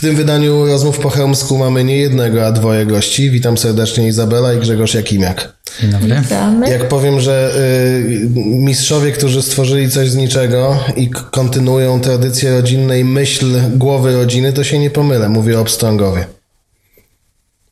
W 0.00 0.02
tym 0.02 0.16
wydaniu 0.16 0.66
rozmów 0.66 0.98
po 0.98 1.10
chełmsku 1.10 1.58
mamy 1.58 1.84
nie 1.84 1.96
jednego, 1.96 2.46
a 2.46 2.52
dwoje 2.52 2.86
gości. 2.86 3.30
Witam 3.30 3.58
serdecznie 3.58 4.08
Izabela 4.08 4.54
i 4.54 4.58
Grzegorz 4.58 4.94
Jakimiak. 4.94 5.56
Dzień 5.80 5.90
dobry. 5.90 6.20
Witamy. 6.22 6.70
Jak 6.70 6.88
powiem, 6.88 7.20
że 7.20 7.52
y, 7.56 8.30
mistrzowie, 8.36 9.12
którzy 9.12 9.42
stworzyli 9.42 9.90
coś 9.90 10.10
z 10.10 10.16
niczego 10.16 10.78
i 10.96 11.10
kontynuują 11.10 12.00
tradycję 12.00 12.52
rodzinnej 12.52 13.04
myśl 13.04 13.46
głowy 13.76 14.12
rodziny, 14.12 14.52
to 14.52 14.64
się 14.64 14.78
nie 14.78 14.90
pomylę. 14.90 15.28
Mówię 15.28 15.60
o 15.60 15.64
Pstrongowie. 15.64 16.39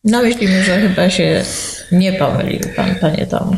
No 0.04 0.22
myślimy, 0.22 0.64
że 0.64 0.80
chyba 0.80 1.10
się 1.10 1.44
nie 1.92 2.12
pomylił 2.12 2.60
pan, 2.76 2.94
panie 2.94 3.26
Tomku. 3.26 3.56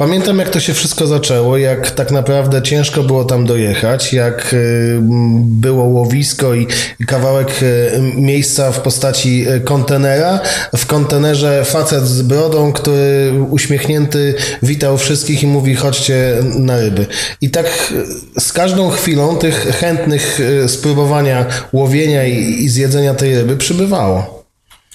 Pamiętam, 0.00 0.38
jak 0.38 0.48
to 0.48 0.60
się 0.60 0.74
wszystko 0.74 1.06
zaczęło, 1.06 1.56
jak 1.56 1.90
tak 1.90 2.10
naprawdę 2.10 2.62
ciężko 2.62 3.02
było 3.02 3.24
tam 3.24 3.46
dojechać, 3.46 4.12
jak 4.12 4.54
y, 4.54 4.98
było 5.42 5.84
łowisko 5.84 6.54
i 6.54 6.66
kawałek 7.06 7.62
y, 7.62 7.90
miejsca 8.16 8.72
w 8.72 8.80
postaci 8.80 9.48
y, 9.48 9.60
kontenera. 9.60 10.40
W 10.76 10.86
kontenerze 10.86 11.64
facet 11.64 12.06
z 12.06 12.22
brodą, 12.22 12.72
który 12.72 13.32
uśmiechnięty 13.50 14.34
witał 14.62 14.98
wszystkich 14.98 15.42
i 15.42 15.46
mówi 15.46 15.74
chodźcie 15.74 16.36
na 16.58 16.76
ryby. 16.76 17.06
I 17.40 17.50
tak 17.50 17.92
z 18.38 18.52
każdą 18.52 18.90
chwilą 18.90 19.36
tych 19.36 19.54
chętnych 19.54 20.40
spróbowania 20.66 21.46
łowienia 21.72 22.24
i 22.24 22.68
zjedzenia 22.68 23.14
tej 23.14 23.34
ryby 23.34 23.56
przybywało. 23.56 24.39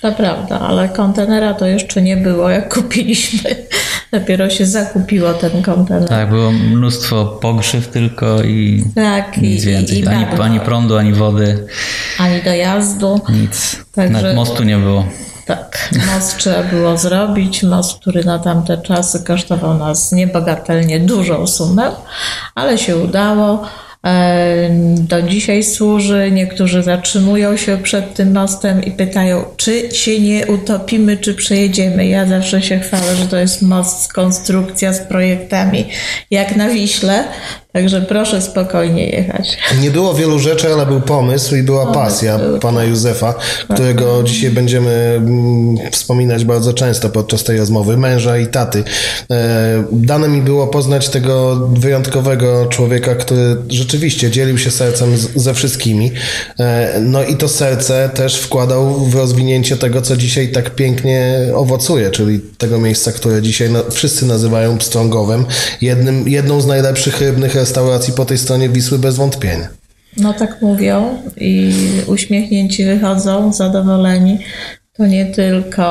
To 0.05 0.11
prawda, 0.11 0.59
ale 0.59 0.89
kontenera 0.89 1.53
to 1.53 1.65
jeszcze 1.65 2.01
nie 2.01 2.17
było, 2.17 2.49
jak 2.49 2.73
kupiliśmy. 2.73 3.55
Dopiero 4.11 4.49
się 4.49 4.65
zakupiło 4.65 5.33
ten 5.33 5.63
kontener. 5.63 6.09
Tak, 6.09 6.29
było 6.29 6.51
mnóstwo 6.51 7.25
pogrzyw 7.25 7.87
tylko 7.87 8.43
i 8.43 8.83
Tak, 8.95 9.37
i, 9.37 9.41
nic 9.41 9.65
więcej. 9.65 9.97
i, 9.99 10.03
i 10.03 10.07
ani, 10.07 10.25
ani 10.41 10.59
prądu, 10.59 10.97
ani 10.97 11.13
wody, 11.13 11.67
ani 12.19 12.41
dojazdu. 12.41 13.21
nic. 13.29 13.75
Także- 13.95 14.13
Nawet 14.13 14.35
mostu 14.35 14.63
nie 14.63 14.77
było. 14.77 15.05
Tak, 15.45 15.89
most 16.13 16.37
trzeba 16.37 16.63
było 16.63 16.97
zrobić. 16.97 17.63
Most, 17.63 17.99
który 18.01 18.23
na 18.23 18.39
tamte 18.39 18.77
czasy 18.77 19.23
kosztował 19.23 19.77
nas 19.77 20.11
niebagatelnie 20.11 20.99
dużą 20.99 21.47
sumę, 21.47 21.91
ale 22.55 22.77
się 22.77 22.97
udało. 22.97 23.65
Do 24.97 25.21
dzisiaj 25.21 25.63
służy. 25.63 26.31
Niektórzy 26.31 26.83
zatrzymują 26.83 27.57
się 27.57 27.77
przed 27.77 28.13
tym 28.13 28.33
mostem 28.33 28.83
i 28.83 28.91
pytają, 28.91 29.43
czy 29.57 29.91
się 29.91 30.19
nie 30.19 30.47
utopimy, 30.47 31.17
czy 31.17 31.33
przejedziemy. 31.33 32.07
Ja 32.07 32.25
zawsze 32.25 32.61
się 32.61 32.79
chwalę, 32.79 33.15
że 33.15 33.27
to 33.27 33.37
jest 33.37 33.61
most, 33.61 34.13
konstrukcja 34.13 34.93
z 34.93 34.99
projektami, 34.99 35.85
jak 36.31 36.55
na 36.55 36.69
Wiśle. 36.69 37.23
Także 37.75 38.01
proszę 38.01 38.41
spokojnie 38.41 39.09
jechać. 39.09 39.57
Nie 39.81 39.91
było 39.91 40.13
wielu 40.13 40.39
rzeczy, 40.39 40.73
ale 40.73 40.85
był 40.85 41.01
pomysł 41.01 41.55
i 41.55 41.63
była 41.63 41.91
pasja 41.93 42.37
był, 42.37 42.59
pana 42.59 42.83
Józefa, 42.83 43.33
którego 43.73 44.23
dzisiaj 44.23 44.51
będziemy 44.51 44.91
mm, 45.17 45.91
wspominać 45.91 46.45
bardzo 46.45 46.73
często 46.73 47.09
podczas 47.09 47.43
tej 47.43 47.57
rozmowy, 47.57 47.97
męża 47.97 48.37
i 48.37 48.47
taty. 48.47 48.83
E, 49.31 49.83
Dane 49.91 50.27
mi 50.27 50.41
było 50.41 50.67
poznać 50.67 51.09
tego 51.09 51.55
wyjątkowego 51.73 52.65
człowieka, 52.65 53.15
który 53.15 53.57
rzeczywiście 53.69 54.31
dzielił 54.31 54.57
się 54.57 54.71
sercem 54.71 55.17
ze 55.35 55.53
wszystkimi. 55.53 56.11
E, 56.59 56.99
No 57.01 57.23
i 57.23 57.35
to 57.35 57.47
serce 57.47 58.09
też 58.13 58.39
wkładał 58.39 59.05
w 59.05 59.15
rozwinięcie 59.15 59.77
tego, 59.77 60.01
co 60.01 60.17
dzisiaj 60.17 60.51
tak 60.51 60.69
pięknie 60.69 61.39
owocuje, 61.55 62.11
czyli 62.11 62.39
tego 62.57 62.79
miejsca, 62.79 63.11
które 63.11 63.41
dzisiaj 63.41 63.69
wszyscy 63.91 64.25
nazywają 64.25 64.77
Pstrągowem, 64.77 65.45
jednym, 65.81 66.29
jedną 66.29 66.61
z 66.61 66.67
najlepszych 66.67 67.21
rybnych 67.21 67.55
restauracji 67.65 68.13
po 68.13 68.25
tej 68.25 68.37
stronie 68.37 68.69
Wisły 68.69 68.99
bez 68.99 69.15
wątpienia. 69.15 69.67
No 70.17 70.33
tak 70.33 70.61
mówią 70.61 71.17
i 71.37 71.73
uśmiechnięci 72.07 72.85
wychodzą, 72.85 73.53
zadowoleni. 73.53 74.39
To 74.93 75.07
nie 75.07 75.25
tylko 75.25 75.85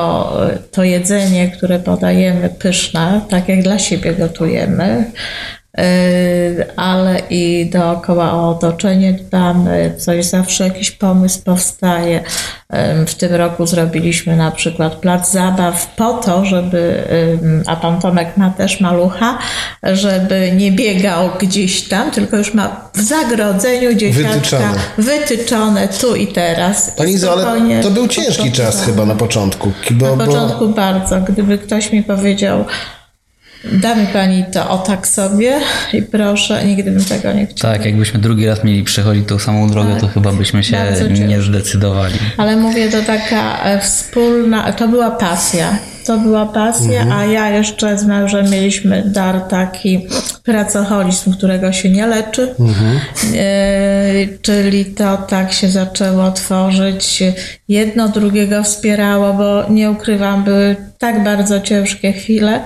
e, 0.49 0.57
to 0.71 0.83
jedzenie, 0.83 1.51
które 1.51 1.79
podajemy, 1.79 2.49
pyszne, 2.49 3.21
tak 3.29 3.49
jak 3.49 3.63
dla 3.63 3.79
siebie 3.79 4.13
gotujemy, 4.13 5.11
ale 6.75 7.21
i 7.29 7.69
dookoła 7.69 8.33
o 8.33 8.49
otoczenie 8.49 9.13
dbamy, 9.13 9.93
coś 9.97 10.25
zawsze 10.25 10.63
jakiś 10.63 10.91
pomysł 10.91 11.43
powstaje. 11.43 12.23
W 13.07 13.15
tym 13.15 13.33
roku 13.35 13.67
zrobiliśmy 13.67 14.35
na 14.35 14.51
przykład 14.51 14.95
plac 14.95 15.31
zabaw 15.31 15.95
po 15.95 16.13
to, 16.13 16.45
żeby, 16.45 17.03
a 17.65 17.75
pan 17.75 18.01
Tomek 18.01 18.37
ma 18.37 18.49
też 18.49 18.81
malucha, 18.81 19.37
żeby 19.83 20.51
nie 20.55 20.71
biegał 20.71 21.29
gdzieś 21.39 21.87
tam, 21.87 22.11
tylko 22.11 22.37
już 22.37 22.53
ma 22.53 22.89
w 22.93 23.01
zagrodzeniu 23.01 23.93
dzieciaczka 23.93 24.33
Wytyczone. 24.33 24.79
wytyczone 24.97 25.87
tu 25.87 26.15
i 26.15 26.27
teraz. 26.27 26.91
Pani 26.97 27.11
Izo, 27.11 27.31
ale 27.33 27.83
to 27.83 27.91
był 27.91 28.07
ciężki 28.07 28.51
czas 28.51 28.85
chyba 28.85 29.05
na 29.05 29.15
początku. 29.15 29.71
Bo, 29.91 30.15
Na 30.15 30.15
bo 30.15 30.25
początku 30.25 30.69
bardzo. 30.69 31.21
Gdyby 31.21 31.57
ktoś 31.57 31.91
mi 31.91 32.03
powiedział, 32.03 32.65
da 33.71 33.95
mi 33.95 34.07
pani 34.07 34.45
to 34.53 34.69
o 34.69 34.77
tak 34.77 35.07
sobie 35.07 35.59
i 35.93 36.01
proszę, 36.01 36.65
nigdy 36.65 36.91
bym 36.91 37.05
tego 37.05 37.33
nie 37.33 37.47
chciała. 37.47 37.73
Tak, 37.73 37.85
jakbyśmy 37.85 38.19
drugi 38.19 38.47
raz 38.47 38.63
mieli 38.63 38.83
przechodzić 38.83 39.27
tą 39.27 39.39
samą 39.39 39.69
drogę, 39.69 39.97
to 39.99 40.07
chyba 40.07 40.31
byśmy 40.33 40.63
się 40.63 40.77
Tak. 40.77 41.19
Nie 41.27 41.41
zdecydowali. 41.41 42.15
Ale 42.37 42.55
mówię, 42.55 42.89
to 42.89 43.01
taka 43.01 43.63
e, 43.63 43.79
wspólna, 43.79 44.73
to 44.73 44.87
była 44.87 45.11
pasja. 45.11 45.77
To 46.05 46.17
była 46.17 46.45
pasja, 46.45 47.01
Mhm. 47.01 47.19
a 47.19 47.25
ja 47.25 47.49
jeszcze 47.49 47.97
z 47.97 48.05
mężem 48.05 48.49
mieliśmy 48.49 49.03
dar 49.05 49.41
taki 49.41 50.07
pracoholizm, 50.43 51.33
którego 51.33 51.71
się 51.71 51.89
nie 51.89 52.07
leczy. 52.07 52.55
Mhm. 52.59 52.99
E, 53.35 54.37
czyli 54.41 54.85
to 54.85 55.17
tak 55.17 55.53
się 55.53 55.67
zaczęło 55.69 56.31
tworzyć. 56.31 57.23
Jedno 57.67 58.09
drugiego 58.09 58.63
wspierało, 58.63 59.33
bo 59.33 59.63
nie 59.69 59.91
ukrywam, 59.91 60.43
były 60.43 60.75
tak 60.97 61.23
bardzo 61.23 61.59
ciężkie 61.61 62.13
chwile, 62.13 62.61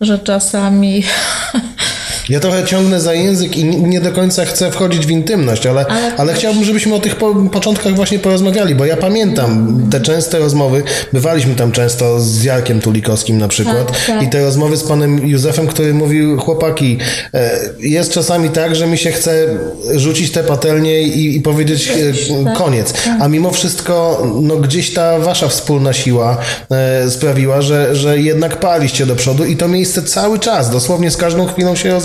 że 0.00 0.18
czasami 0.18 1.02
ja 2.28 2.40
trochę 2.40 2.64
ciągnę 2.64 3.00
za 3.00 3.14
język 3.14 3.56
i 3.56 3.64
nie- 3.64 4.00
do 4.00 4.12
końca 4.12 4.44
chcę 4.44 4.70
wchodzić 4.70 5.06
w 5.06 5.10
intymność, 5.10 5.66
ale, 5.66 5.86
ale, 5.86 6.16
Ale- 6.16 6.34
chciałbym, 6.34 6.64
żebyśmy 6.64 6.94
o 6.94 6.98
tych 6.98 7.16
po, 7.16 7.34
początkach 7.34 7.94
właśnie 7.94 8.18
porozmawiali, 8.18 8.74
bo 8.74 8.84
ja 8.84 8.96
pamiętam 8.96 9.82
te 9.90 10.00
częste 10.00 10.38
rozmowy, 10.38 10.82
bywaliśmy 11.12 11.54
tam 11.54 11.72
często 11.72 12.20
z 12.20 12.44
Jarkiem 12.44 12.80
Tulikowskim 12.80 13.38
na 13.38 13.48
przykład. 13.48 13.86
Tak, 13.92 14.06
tak. 14.06 14.22
i 14.22 14.28
te 14.28 14.40
rozmowy 14.44 14.76
z 14.76 14.82
panem 14.82 15.28
Józefem, 15.28 15.66
który 15.66 15.94
mówił, 15.94 16.38
chłopaki, 16.40 16.98
e, 17.34 17.58
jest 17.80 18.12
czasami 18.12 18.50
tak, 18.50 18.76
że 18.76 18.86
mi 18.86 18.98
się 18.98 19.12
chce 19.12 19.46
rzucić 19.94 20.30
te 20.32 20.44
patelnie 20.44 21.02
i, 21.02 21.36
i 21.36 21.40
powiedzieć 21.40 21.88
e, 21.88 22.44
tak, 22.44 22.54
koniec, 22.58 22.94
a 23.20 23.28
mimo 23.28 23.50
wszystko 23.50 24.26
no, 24.42 24.56
gdzieś 24.56 24.94
ta 24.94 25.18
wasza 25.18 25.48
wspólna 25.48 25.92
siła 25.92 26.36
e, 26.70 27.10
sprawiła, 27.10 27.62
że, 27.62 27.96
że 27.96 28.18
jednak 28.18 28.60
paliście 28.60 29.06
do 29.06 29.16
przodu 29.16 29.44
i 29.44 29.56
to 29.56 29.68
miejsce 29.68 30.02
cały 30.02 30.38
czas, 30.38 30.70
dosłownie 30.70 31.10
z 31.10 31.16
każdą 31.16 31.46
chwilą 31.46 31.76
się 31.76 31.96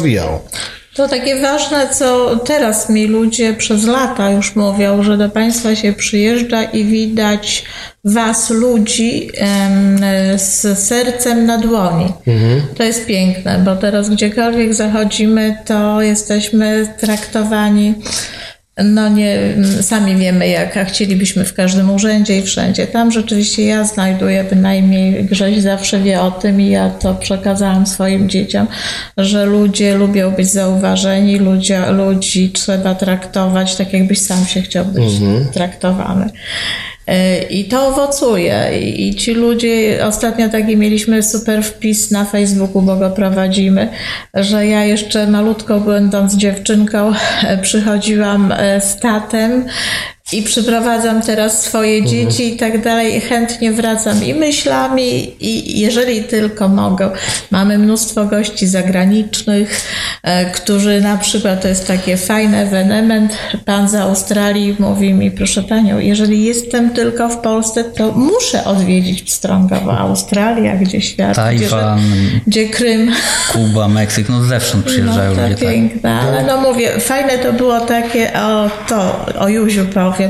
To 0.96 1.08
takie 1.08 1.42
ważne, 1.42 1.90
co 1.90 2.36
teraz 2.36 2.90
mi 2.90 3.08
ludzie 3.08 3.54
przez 3.54 3.86
lata 3.86 4.32
już 4.32 4.56
mówią, 4.56 5.04
że 5.04 5.18
do 5.18 5.30
Państwa 5.30 5.76
się 5.76 5.94
przyjeżdża 5.94 6.64
i 6.64 6.84
widać 6.84 7.64
Was, 8.06 8.50
ludzi, 8.50 9.30
z 10.36 10.80
sercem 10.80 11.46
na 11.46 11.58
dłoni. 11.58 12.14
To 12.78 12.84
jest 12.84 13.06
piękne, 13.06 13.62
bo 13.66 13.76
teraz 13.76 14.10
gdziekolwiek 14.10 14.74
zachodzimy, 14.74 15.58
to 15.66 16.02
jesteśmy 16.02 16.94
traktowani. 17.00 17.94
No 18.78 19.10
nie, 19.10 19.40
sami 19.82 20.16
wiemy 20.16 20.48
jak, 20.48 20.78
a 20.78 20.86
chcielibyśmy 20.86 21.46
w 21.46 21.54
każdym 21.54 21.90
urzędzie 21.90 22.40
i 22.40 22.42
wszędzie. 22.42 22.88
Tam 22.88 23.12
rzeczywiście 23.12 23.66
ja 23.66 23.84
znajduję 23.84 24.44
bynajmniej, 24.44 25.26
Grześ 25.26 25.62
zawsze 25.62 26.00
wie 26.00 26.22
o 26.22 26.32
tym 26.32 26.62
i 26.62 26.70
ja 26.70 26.90
to 26.90 27.16
przekazałam 27.16 27.88
swoim 27.88 28.30
dzieciom, 28.30 28.68
że 29.18 29.46
ludzie 29.46 29.96
lubią 29.96 30.32
być 30.32 30.52
zauważeni, 30.52 31.40
ludzie, 31.40 31.92
ludzi 31.92 32.52
trzeba 32.52 32.96
traktować 32.96 33.76
tak 33.76 33.94
jakbyś 33.94 34.20
sam 34.20 34.46
się 34.46 34.62
chciał 34.62 34.86
być 34.86 35.14
traktowany. 35.54 36.30
E, 37.08 37.44
I 37.44 37.66
to 37.66 37.88
owocuje. 37.88 38.80
I 38.80 39.16
ci 39.16 39.34
ludzie, 39.34 40.06
ostatnio 40.06 40.50
taki 40.50 40.78
mieliśmy 40.78 41.24
super 41.24 41.64
wpis 41.64 42.12
na 42.12 42.26
Facebooku, 42.26 42.82
bo 42.82 42.96
go 42.96 43.10
prowadzimy, 43.10 43.90
że 44.34 44.68
ja 44.68 44.86
jeszcze 44.86 45.28
malutką 45.28 45.80
będąc 45.80 46.36
dziewczynką 46.36 47.14
przychodziłam 47.62 48.52
e, 48.52 48.82
z 48.82 48.98
i 50.34 50.44
przyprowadzam 50.44 51.22
teraz 51.22 51.62
swoje 51.62 51.98
Mhm. 51.98 52.12
dzieci 52.12 52.54
i 52.54 52.58
tak 52.58 52.84
dalej 52.84 53.18
i 53.18 53.20
chętnie 53.22 53.72
wracam 53.72 54.24
i 54.24 54.34
myślami 54.34 55.32
i 55.40 55.80
jeżeli 55.80 56.24
tylko 56.24 56.68
mogę. 56.68 57.10
Mamy 57.52 57.78
mnóstwo 57.78 58.26
gości 58.26 58.68
zagranicznych, 58.68 59.82
e, 60.24 60.46
którzy 60.52 61.02
na 61.02 61.18
przykład, 61.18 61.62
to 61.62 61.68
jest 61.68 61.88
takie 61.88 62.18
fajne 62.18 62.62
ewenement, 62.62 63.38
pan 63.66 63.90
z 63.90 63.96
Australii 63.96 64.76
mówi 64.80 65.14
mi, 65.14 65.32
proszę 65.32 65.64
panią, 65.64 66.00
jeżeli 66.00 66.44
jestem 66.44 66.90
tylko 66.90 67.30
w 67.30 67.38
Polsce, 67.38 67.84
to 67.84 68.12
muszę 68.12 68.64
odwiedzić 68.66 69.22
Pstrągowo, 69.24 69.98
Australia, 69.98 70.76
gdzie 70.76 71.02
świat, 71.02 71.32
gdzie, 71.32 71.70
Tajwan. 71.70 72.00
gdzie 72.48 72.70
Krym. 72.70 73.12
Kuba, 73.52 73.88
Meksyk, 73.88 74.30
no 74.30 74.44
zewsząd 74.44 74.86
przyjeżdżają 74.86 75.36
No, 75.36 75.42
ludzie, 75.44 75.56
tak. 75.56 75.64
piękne, 75.70 76.20
ale 76.20 76.44
no 76.44 76.62
mówię, 76.62 77.00
fajne 77.00 77.38
to 77.38 77.54
było 77.54 77.80
takie, 77.80 78.32
o 78.34 78.70
to, 78.90 79.26
o 79.40 79.50
Józiu 79.50 79.86
powiem, 79.86 80.23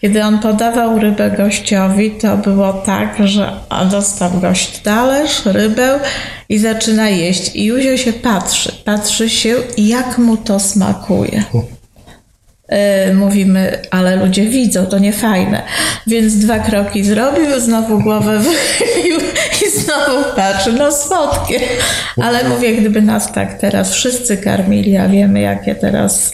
kiedy 0.00 0.24
on 0.24 0.38
podawał 0.38 0.98
rybę 0.98 1.30
gościowi, 1.30 2.10
to 2.10 2.36
było 2.36 2.72
tak, 2.72 3.16
że 3.24 3.52
dostał 3.90 4.30
gość 4.30 4.78
talerz, 4.78 5.46
rybę 5.46 6.00
i 6.48 6.58
zaczyna 6.58 7.08
jeść 7.08 7.56
i 7.56 7.64
Józio 7.64 7.96
się 7.96 8.12
patrzy, 8.12 8.72
patrzy 8.84 9.30
się 9.30 9.54
jak 9.76 10.18
mu 10.18 10.36
to 10.36 10.60
smakuje. 10.60 11.44
E, 12.68 13.14
Mówimy, 13.14 13.78
ale 13.90 14.16
ludzie 14.16 14.44
widzą, 14.46 14.86
to 14.86 14.98
nie 14.98 15.12
fajne. 15.12 15.62
Więc 16.06 16.36
dwa 16.36 16.58
kroki 16.58 17.04
zrobił, 17.04 17.60
znowu 17.60 17.98
głowę 18.00 18.38
wychylił 18.38 19.18
i 19.66 19.80
znowu 19.80 20.24
patrzy, 20.36 20.72
no 20.72 20.92
słodkie. 20.92 21.60
Ale 22.22 22.48
mówię, 22.48 22.74
gdyby 22.74 23.02
nas 23.02 23.32
tak 23.32 23.60
teraz 23.60 23.92
wszyscy 23.92 24.36
karmili, 24.36 24.96
a 24.96 25.08
wiemy 25.08 25.40
jakie 25.40 25.74
teraz 25.74 26.32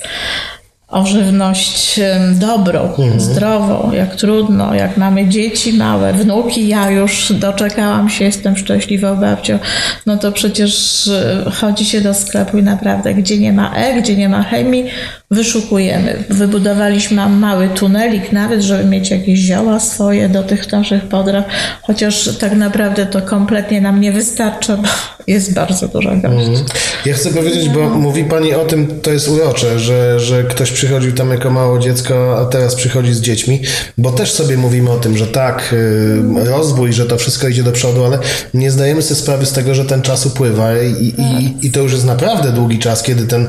o 0.94 1.06
żywność 1.06 2.00
dobrą, 2.34 2.88
zdrową, 3.16 3.92
jak 3.92 4.16
trudno, 4.16 4.74
jak 4.74 4.96
mamy 4.96 5.28
dzieci 5.28 5.72
małe, 5.72 6.12
wnuki, 6.12 6.68
ja 6.68 6.90
już 6.90 7.32
doczekałam 7.32 8.10
się, 8.10 8.24
jestem 8.24 8.56
szczęśliwą 8.56 9.16
babcią, 9.16 9.58
no 10.06 10.16
to 10.16 10.32
przecież 10.32 11.06
e, 11.08 11.50
chodzi 11.50 11.84
się 11.84 12.00
do 12.00 12.14
sklepu 12.14 12.58
i 12.58 12.62
naprawdę, 12.62 13.14
gdzie 13.14 13.38
nie 13.38 13.52
ma 13.52 13.74
E, 13.74 14.02
gdzie 14.02 14.16
nie 14.16 14.28
ma 14.28 14.42
chemii, 14.42 14.84
wyszukujemy. 15.34 16.24
Wybudowaliśmy 16.30 17.28
mały 17.28 17.68
tunelik 17.68 18.32
nawet, 18.32 18.62
żeby 18.62 18.84
mieć 18.84 19.10
jakieś 19.10 19.38
zioła 19.38 19.80
swoje 19.80 20.28
do 20.28 20.42
tych 20.42 20.72
naszych 20.72 21.02
podraw, 21.08 21.44
chociaż 21.82 22.36
tak 22.38 22.56
naprawdę 22.56 23.06
to 23.06 23.22
kompletnie 23.22 23.80
nam 23.80 24.00
nie 24.00 24.12
wystarcza, 24.12 24.76
bo 24.76 24.88
jest 25.26 25.54
bardzo 25.54 25.88
dużo 25.88 26.10
gości. 26.16 26.64
Ja 27.06 27.14
chcę 27.14 27.30
powiedzieć, 27.30 27.68
bo 27.68 27.88
mówi 27.88 28.24
Pani 28.24 28.54
o 28.54 28.64
tym, 28.64 29.00
to 29.02 29.12
jest 29.12 29.28
urocze, 29.28 29.78
że, 29.78 30.20
że 30.20 30.44
ktoś 30.44 30.70
przychodził 30.70 31.12
tam 31.12 31.30
jako 31.30 31.50
mało 31.50 31.78
dziecko, 31.78 32.38
a 32.40 32.44
teraz 32.44 32.74
przychodzi 32.74 33.14
z 33.14 33.20
dziećmi, 33.20 33.62
bo 33.98 34.10
też 34.10 34.32
sobie 34.32 34.56
mówimy 34.56 34.90
o 34.90 34.96
tym, 34.96 35.16
że 35.16 35.26
tak, 35.26 35.72
y, 35.72 36.44
rozwój, 36.44 36.92
że 36.92 37.06
to 37.06 37.16
wszystko 37.16 37.48
idzie 37.48 37.62
do 37.62 37.72
przodu, 37.72 38.04
ale 38.04 38.18
nie 38.54 38.70
zdajemy 38.70 39.02
sobie 39.02 39.20
sprawy 39.20 39.46
z 39.46 39.52
tego, 39.52 39.74
że 39.74 39.84
ten 39.84 40.02
czas 40.02 40.26
upływa 40.26 40.82
i, 40.82 41.04
i, 41.04 41.66
i 41.66 41.70
to 41.70 41.80
już 41.80 41.92
jest 41.92 42.04
naprawdę 42.04 42.52
długi 42.52 42.78
czas, 42.78 43.02
kiedy 43.02 43.26
ten, 43.26 43.48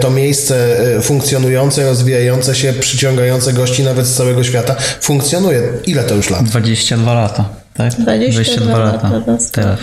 to 0.00 0.10
miejsce 0.10 0.80
y, 0.96 1.02
funkcjonujące, 1.20 1.84
rozwijające 1.84 2.54
się, 2.54 2.72
przyciągające 2.72 3.52
gości 3.52 3.82
nawet 3.82 4.06
z 4.06 4.14
całego 4.14 4.44
świata 4.44 4.76
funkcjonuje. 5.00 5.62
Ile 5.86 6.04
to 6.04 6.14
już 6.14 6.30
lat? 6.30 6.44
22 6.44 7.14
lata, 7.14 7.48
tak? 7.74 7.92
22 7.92 8.78
lata, 8.78 9.10
dosłownie. 9.10 9.46
teraz. 9.52 9.78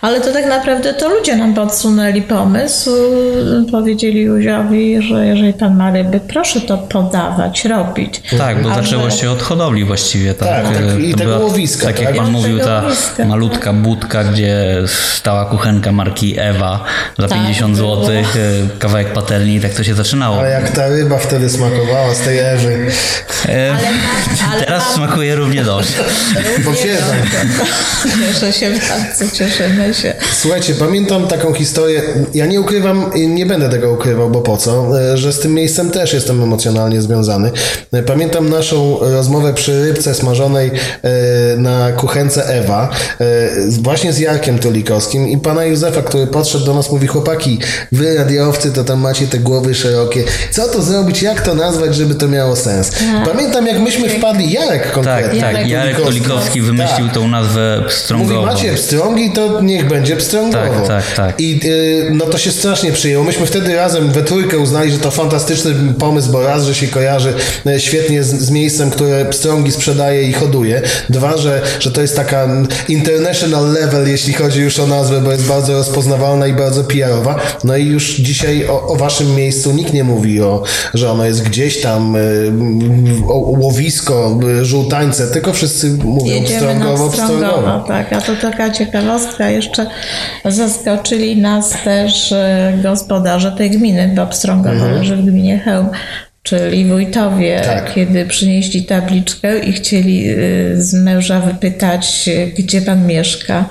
Ale 0.00 0.20
to 0.20 0.32
tak 0.32 0.46
naprawdę 0.46 0.94
to 0.94 1.08
ludzie 1.08 1.36
nam 1.36 1.54
podsunęli 1.54 2.22
pomysł, 2.22 2.90
powiedzieli 3.70 4.20
Józiowi, 4.20 5.02
że 5.02 5.26
jeżeli 5.26 5.52
pan 5.52 5.76
ma 5.76 5.90
ryby, 5.90 6.20
proszę 6.20 6.60
to 6.60 6.78
podawać, 6.78 7.64
robić. 7.64 8.22
Tak, 8.38 8.62
bo 8.62 8.72
A 8.72 8.74
zaczęło 8.74 9.10
że- 9.10 9.16
się 9.16 9.30
od 9.30 9.42
hodowli 9.42 9.84
właściwie. 9.84 10.34
Tak, 10.34 10.48
Tak, 10.48 10.64
tak, 10.76 11.00
i 11.00 11.12
To 11.12 11.18
tego 11.18 11.30
była, 11.30 11.44
łowiska, 11.46 11.86
Tak 11.86 11.96
tak? 11.96 12.04
jak 12.04 12.16
pan 12.16 12.30
mówił, 12.30 12.58
ta 12.58 12.82
łowiska, 12.82 13.24
malutka 13.24 13.72
budka, 13.72 14.24
gdzie 14.24 14.64
stała 15.16 15.44
kuchenka 15.44 15.92
marki 15.92 16.34
Ewa 16.38 16.84
za 17.18 17.28
Tak, 17.28 17.38
50 17.38 17.76
było. 17.76 18.04
zł, 18.06 18.22
kawałek 18.78 19.12
patelni 19.12 19.54
i 19.54 19.60
tak 19.60 19.74
to 19.74 19.84
się 19.84 19.94
zaczynało. 19.94 20.40
A 20.40 20.46
jak 20.46 20.70
ta 20.70 20.88
ryba 20.88 21.18
wtedy 21.18 21.48
smakowała 21.50 22.14
z 22.14 22.20
tej 22.20 22.38
Ewy, 22.38 22.86
E, 23.48 23.76
ale 24.52 24.60
Teraz 24.64 24.82
mam- 24.84 24.94
smakuje 24.94 25.34
równie 25.36 25.64
dobrze. 25.64 25.92
posiedzą. 26.64 27.04
Cieszę 28.32 28.52
się 28.52 28.70
bardzo, 28.70 29.36
cieszymy 29.58 29.94
się. 29.94 30.14
Słuchajcie, 30.32 30.74
pamiętam 30.74 31.26
taką 31.28 31.52
historię, 31.54 32.02
ja 32.34 32.46
nie 32.46 32.60
ukrywam, 32.60 33.10
i 33.14 33.28
nie 33.28 33.46
będę 33.46 33.68
tego 33.68 33.92
ukrywał, 33.92 34.30
bo 34.30 34.40
po 34.40 34.56
co, 34.56 35.00
e, 35.12 35.18
że 35.18 35.32
z 35.32 35.40
tym 35.40 35.54
miejscem 35.54 35.90
też 35.90 36.12
jestem 36.12 36.42
emocjonalnie 36.42 37.02
związany. 37.02 37.50
E, 37.92 38.02
Pamiętam 38.02 38.48
naszą 38.48 38.98
rozmowę 39.00 39.54
przy 39.54 39.84
rybce 39.84 40.14
smażonej 40.14 40.70
e, 41.02 41.10
na 41.56 41.92
kuchence 41.92 42.44
Ewa, 42.46 42.90
właśnie 43.68 44.12
z 44.12 44.18
Jarkiem 44.18 44.58
Tulikowskim 44.58 45.28
i 45.28 45.38
pana 45.38 45.64
Józefa, 45.64 46.02
który 46.02 46.26
podszedł 46.26 46.64
do 46.64 46.74
nas, 46.74 46.90
mówi, 46.92 47.06
chłopaki, 47.06 47.58
wy 47.92 48.14
radiowcy 48.16 48.72
to 48.72 48.84
tam 48.84 49.00
macie 49.00 49.26
te 49.26 49.38
głowy 49.38 49.74
szerokie, 49.74 50.24
co 50.50 50.68
to 50.68 50.82
zrobić, 50.82 51.22
jak 51.22 51.40
to 51.40 51.54
nazwać, 51.54 51.94
żeby 51.94 52.14
to 52.14 52.28
miało 52.28 52.56
sens. 52.56 52.90
Pamiętam, 53.24 53.66
jak 53.66 53.78
myśmy 53.80 54.08
wpadli, 54.08 54.52
Jarek 54.52 54.82
Tak, 54.82 54.92
konkretnie. 54.92 55.40
tak. 55.40 55.68
Jarek 55.68 56.00
Tulikowski 56.00 56.60
wymyślił 56.60 57.06
Tak. 57.06 57.14
tą 57.14 57.28
nazwę 57.28 57.76
Mówi, 57.78 57.88
pstrągową. 57.88 58.46
macie 58.46 58.72
pstrągi, 58.74 59.30
to 59.32 59.41
niech 59.62 59.88
będzie 59.88 60.16
pstrągowo. 60.16 60.86
Tak, 60.86 60.86
tak, 60.88 61.16
tak. 61.16 61.40
I 61.40 61.60
y, 61.64 62.10
no 62.14 62.26
to 62.26 62.38
się 62.38 62.50
strasznie 62.50 62.92
przyjęło. 62.92 63.24
Myśmy 63.24 63.46
wtedy 63.46 63.76
razem 63.76 64.10
we 64.10 64.22
trójkę 64.22 64.58
uznali, 64.58 64.90
że 64.90 64.98
to 64.98 65.10
fantastyczny 65.10 65.74
pomysł, 65.98 66.32
bo 66.32 66.42
raz, 66.42 66.64
że 66.64 66.74
się 66.74 66.86
kojarzy 66.86 67.34
y, 67.66 67.80
świetnie 67.80 68.22
z, 68.24 68.28
z 68.28 68.50
miejscem, 68.50 68.90
które 68.90 69.24
pstrągi 69.24 69.72
sprzedaje 69.72 70.22
i 70.22 70.32
hoduje. 70.32 70.82
Dwa, 71.10 71.36
że, 71.36 71.60
że 71.80 71.90
to 71.90 72.02
jest 72.02 72.16
taka 72.16 72.48
international 72.88 73.72
level, 73.72 74.08
jeśli 74.08 74.32
chodzi 74.32 74.60
już 74.60 74.78
o 74.78 74.86
nazwę, 74.86 75.20
bo 75.20 75.32
jest 75.32 75.46
bardzo 75.46 75.72
rozpoznawalna 75.72 76.46
i 76.46 76.52
bardzo 76.52 76.84
PR-owa. 76.84 77.36
No 77.64 77.76
i 77.76 77.86
już 77.86 78.10
dzisiaj 78.16 78.66
o, 78.68 78.86
o 78.86 78.96
waszym 78.96 79.34
miejscu 79.34 79.72
nikt 79.72 79.92
nie 79.92 80.04
mówi, 80.04 80.40
o, 80.40 80.62
że 80.94 81.10
ono 81.10 81.24
jest 81.24 81.42
gdzieś 81.42 81.80
tam, 81.80 82.16
y, 82.16 82.52
o, 83.28 83.34
łowisko, 83.38 84.38
y, 84.60 84.64
żółtańce, 84.64 85.26
tylko 85.28 85.52
wszyscy 85.52 85.90
mówią 85.90 86.26
Jedziemy 86.34 86.48
pstrągowo, 86.60 87.06
na 87.06 87.12
Strągowo, 87.12 87.48
pstrągowo. 87.48 87.84
tak. 87.88 88.12
A 88.12 88.20
to 88.20 88.32
taka 88.42 88.70
ciekawostka, 88.70 89.31
jeszcze 89.40 89.86
zaskoczyli 90.44 91.36
nas 91.40 91.82
też 91.84 92.32
e, 92.32 92.72
gospodarze 92.82 93.52
tej 93.52 93.70
gminy, 93.70 94.12
bo 94.16 94.26
Pstrągowo 94.26 94.74
Mhm. 94.74 94.94
leży 94.94 95.16
w 95.16 95.24
gminie 95.24 95.58
Chełm, 95.58 95.90
czyli 96.42 96.84
wójtowie, 96.86 97.60
Tak. 97.64 97.94
kiedy 97.94 98.26
przynieśli 98.26 98.84
tabliczkę 98.84 99.58
i 99.58 99.72
chcieli 99.72 100.28
e, 100.30 100.34
z 100.76 100.94
męża 100.94 101.40
wypytać, 101.40 102.30
gdzie 102.58 102.82
pan 102.82 103.06
mieszka. 103.06 103.64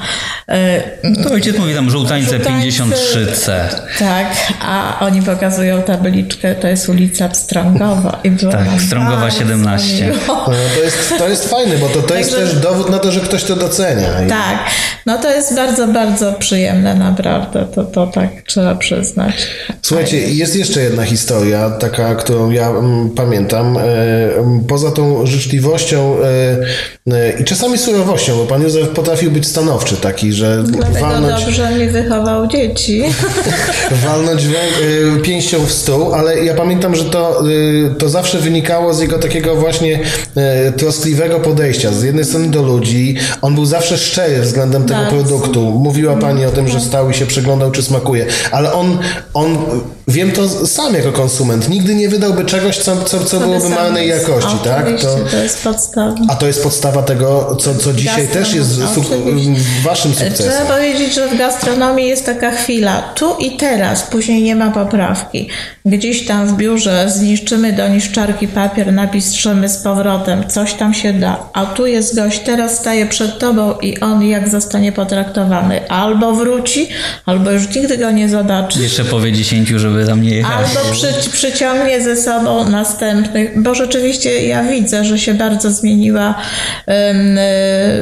E, 0.48 0.82
To 1.24 1.32
ojciec 1.32 1.58
mówi 1.58 1.74
tam 1.74 1.90
żółtańce 1.90 2.36
Żółtańce. 2.36 2.68
53C. 2.84 3.52
Tak, 4.00 4.28
a 4.62 4.98
oni 5.00 5.22
pokazują 5.22 5.82
tabliczkę, 5.82 6.56
to 6.56 6.68
jest 6.68 6.90
ulica 6.90 7.30
Pstrągowa. 7.30 8.20
I 8.24 8.32
było 8.32 8.52
Tak, 8.52 8.68
Pstrągowa 8.78 9.22
bardzo 9.22 9.40
17. 9.40 10.04
miło. 10.06 10.16
No, 10.28 10.46
to, 10.76 10.84
jest, 10.84 11.14
to 11.18 11.30
jest 11.30 11.50
fajne, 11.50 11.78
bo 11.78 11.88
to, 11.90 12.02
to 12.02 12.16
jest 12.16 12.32
Także- 12.32 12.48
też 12.48 12.56
dowód 12.62 12.90
na 12.90 13.00
to, 13.00 13.12
że 13.12 13.20
ktoś 13.20 13.44
to 13.44 13.56
docenia. 13.56 14.10
Tak, 14.30 14.58
no 15.06 15.18
to 15.18 15.30
jest 15.30 15.56
bardzo, 15.56 15.88
bardzo 15.88 16.34
przyjemne, 16.34 16.96
naprawdę. 16.96 17.66
To, 17.76 17.84
to 17.84 18.08
tak 18.08 18.30
trzeba 18.48 18.76
przyznać. 18.76 19.34
Słuchajcie, 19.82 20.18
jest 20.20 20.56
jeszcze 20.56 20.82
jedna 20.82 21.04
historia, 21.04 21.70
taka, 21.70 22.16
którą 22.16 22.50
ja 22.52 22.61
mm, 22.70 23.10
pamiętam. 23.10 23.78
E, 23.78 23.82
mm, 24.38 24.64
poza 24.68 24.92
tą 24.92 25.26
życzliwością 25.26 26.16
e, 26.24 26.58
i 27.40 27.44
czasami 27.44 27.78
surowością, 27.78 28.38
bo 28.38 28.46
pan 28.46 28.64
Józef 28.64 28.90
potrafił 28.90 29.32
być 29.32 29.48
stanowczy 29.48 29.98
taki, 29.98 30.34
że 30.34 30.64
Dlatego 30.64 31.00
walnąć, 31.00 31.46
dobrze 31.46 31.72
mi 31.72 31.88
wychował 31.88 32.48
dzieci. 32.48 33.04
walnąć 34.06 34.42
e, 34.44 35.20
pięścią 35.22 35.66
w 35.66 35.72
stół, 35.72 36.14
ale 36.14 36.46
ja 36.46 36.54
pamiętam, 36.54 36.96
że 36.96 37.06
to, 37.06 37.42
e, 37.42 37.96
to 37.96 38.10
zawsze 38.10 38.40
wynikało 38.40 38.94
z 38.94 39.00
jego 39.02 39.20
takiego 39.20 39.56
właśnie 39.56 40.00
e, 40.36 40.72
troskliwego 40.72 41.40
podejścia. 41.40 41.92
Z 41.92 42.04
jednej 42.04 42.26
strony 42.26 42.48
do 42.50 42.62
ludzi, 42.62 43.16
on 43.42 43.56
był 43.56 43.66
zawsze 43.66 43.98
szczery 43.98 44.42
względem 44.42 44.86
tego 44.86 45.02
Bardzo. 45.02 45.16
produktu. 45.16 45.62
Mówiła 45.62 46.16
pani 46.16 46.46
o 46.46 46.52
tym, 46.52 46.68
że 46.68 46.82
stał 46.82 47.10
i 47.10 47.14
się 47.14 47.26
przeglądał, 47.26 47.72
czy 47.72 47.84
smakuje, 47.84 48.26
ale 48.52 48.74
on, 48.74 48.98
on 49.34 49.58
wiem 50.08 50.32
to 50.32 50.68
sam 50.68 50.94
jako 50.94 51.12
konsument, 51.12 51.70
nigdy 51.70 51.96
nie 51.96 52.10
wydałby 52.10 52.46
czegoś, 52.46 52.78
co, 52.78 53.04
co, 53.04 53.26
co 53.26 53.40
byłoby 53.40 53.70
marnej 53.70 54.10
jakości, 54.10 54.58
tak? 54.64 55.02
To, 55.02 55.18
to 55.32 55.38
jest 55.38 55.64
podstawa. 55.64 56.16
a 56.28 56.36
to 56.36 56.48
jest 56.48 56.64
podstawa 56.64 56.91
tego, 57.00 57.58
co, 57.60 57.76
co 57.76 57.94
dzisiaj 57.94 58.28
też 58.28 58.54
jest 58.54 58.80
waszym 59.84 60.14
sukcesem. 60.14 60.52
Trzeba 60.52 60.76
powiedzieć, 60.76 61.14
że 61.14 61.28
w 61.28 61.38
gastronomii 61.38 62.08
jest 62.08 62.26
taka 62.26 62.52
chwila, 62.52 63.02
tu 63.16 63.36
i 63.40 63.52
teraz, 63.52 64.04
później 64.04 64.44
nie 64.44 64.56
ma 64.56 64.72
poprawki. 64.72 65.48
Gdzieś 65.86 66.26
tam 66.26 66.48
w 66.48 66.58
biurze 66.58 67.10
zniszczymy 67.10 67.74
do 67.74 67.88
niszczarki 67.88 68.48
papier, 68.48 68.94
napiszemy 68.94 69.70
z 69.70 69.78
powrotem, 69.78 70.44
coś 70.48 70.74
tam 70.74 70.94
się 70.94 71.14
da, 71.14 71.40
a 71.54 71.66
tu 71.66 71.86
jest 71.86 72.16
gość, 72.16 72.40
teraz 72.40 72.78
staje 72.78 73.06
przed 73.06 73.40
tobą 73.40 73.74
i 73.82 74.00
on 74.00 74.24
jak 74.24 74.50
zostanie 74.50 74.92
potraktowany, 74.92 75.90
albo 75.90 76.34
wróci, 76.34 76.88
albo 77.26 77.52
już 77.52 77.76
nigdy 77.76 77.98
go 77.98 78.12
nie 78.12 78.30
zobaczy. 78.30 78.82
Jeszcze 78.82 79.06
powie 79.06 79.32
10 79.32 79.72
kupił, 79.72 79.80
żeby 79.80 80.06
tam 80.06 80.22
nie 80.22 80.36
jechać. 80.36 80.68
Albo 80.68 80.92
przy, 80.92 81.30
przyciągnie 81.30 82.02
ze 82.02 82.18
sobą 82.18 82.70
następnych, 82.70 83.62
bo 83.62 83.76
rzeczywiście 83.76 84.48
ja 84.48 84.64
widzę, 84.64 85.06
że 85.06 85.20
się 85.20 85.34
bardzo 85.34 85.72
zmieniła 85.72 86.36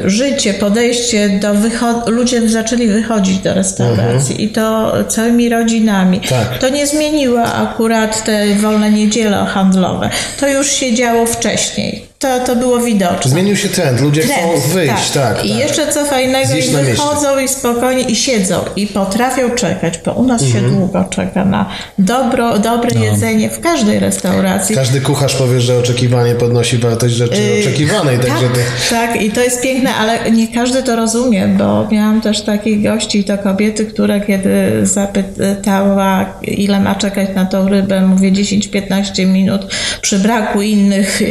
życie, 0.04 0.54
podejście 0.54 1.28
do 1.28 1.54
wychodu. 1.54 2.10
Ludzie 2.10 2.48
zaczęli 2.48 2.86
wychodzić 2.88 3.38
do 3.38 3.54
restauracji 3.54 4.32
mhm. 4.32 4.40
i 4.40 4.48
to 4.48 4.92
całymi 5.08 5.48
rodzinami. 5.48 6.20
Tak. 6.20 6.58
To 6.58 6.68
nie 6.68 6.86
zmieniło 6.86 7.42
akurat 7.42 8.24
te 8.24 8.54
wolne 8.54 8.90
niedziele 8.90 9.36
handlowe. 9.36 10.10
To 10.40 10.48
już 10.48 10.66
się 10.66 10.94
działo 10.94 11.26
wcześniej 11.26 12.09
to, 12.20 12.40
to 12.40 12.56
było 12.56 12.78
widoczne. 12.78 13.30
Zmienił 13.30 13.56
się 13.56 13.68
trend, 13.68 14.00
ludzie 14.00 14.22
trend, 14.22 14.40
chcą 14.40 14.68
wyjść, 14.68 15.10
tak. 15.10 15.36
tak 15.36 15.44
I 15.44 15.48
tak. 15.48 15.58
jeszcze 15.58 15.92
co 15.92 16.04
fajnego, 16.04 16.54
i 16.54 16.84
wychodzą 16.84 17.38
i 17.38 17.48
spokojnie 17.48 18.02
i 18.02 18.16
siedzą 18.16 18.64
i 18.76 18.86
potrafią 18.86 19.50
czekać, 19.50 20.00
bo 20.04 20.12
u 20.12 20.24
nas 20.24 20.42
mhm. 20.42 20.64
się 20.64 20.70
długo 20.70 21.04
czeka 21.10 21.44
na 21.44 21.70
dobro, 21.98 22.58
dobre 22.58 22.90
no. 22.94 23.04
jedzenie 23.04 23.50
w 23.50 23.60
każdej 23.60 23.98
restauracji. 23.98 24.76
Każdy 24.76 25.00
kucharz 25.00 25.34
powie, 25.34 25.60
że 25.60 25.78
oczekiwanie 25.78 26.34
podnosi 26.34 26.78
wartość 26.78 27.14
rzeczy 27.14 27.42
yy, 27.42 27.60
oczekiwanej. 27.60 28.18
Tak, 28.18 28.26
także 28.26 28.48
to... 28.48 28.60
tak, 28.90 29.22
i 29.22 29.30
to 29.30 29.40
jest 29.40 29.62
piękne, 29.62 29.94
ale 29.94 30.30
nie 30.30 30.48
każdy 30.48 30.82
to 30.82 30.96
rozumie, 30.96 31.48
bo 31.48 31.88
miałam 31.90 32.20
też 32.20 32.40
takich 32.40 32.82
gości, 32.82 33.24
to 33.24 33.38
kobiety, 33.38 33.86
które 33.86 34.20
kiedy 34.20 34.86
zapytała, 34.86 36.26
ile 36.42 36.80
ma 36.80 36.94
czekać 36.94 37.28
na 37.34 37.44
tą 37.44 37.68
rybę, 37.68 38.00
mówię 38.00 38.32
10-15 38.32 39.26
minut, 39.26 39.66
przy 40.02 40.18
braku 40.18 40.62
innych 40.62 41.22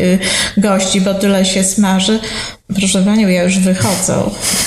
gości, 0.58 0.79
gości, 0.80 1.02
bo 1.02 1.14
tyle 1.14 1.46
się 1.46 1.64
smaży. 1.64 2.20
Proszę 2.76 3.04
Panią, 3.04 3.28
ja 3.28 3.44
już 3.44 3.60
wychodzę. 3.60 4.16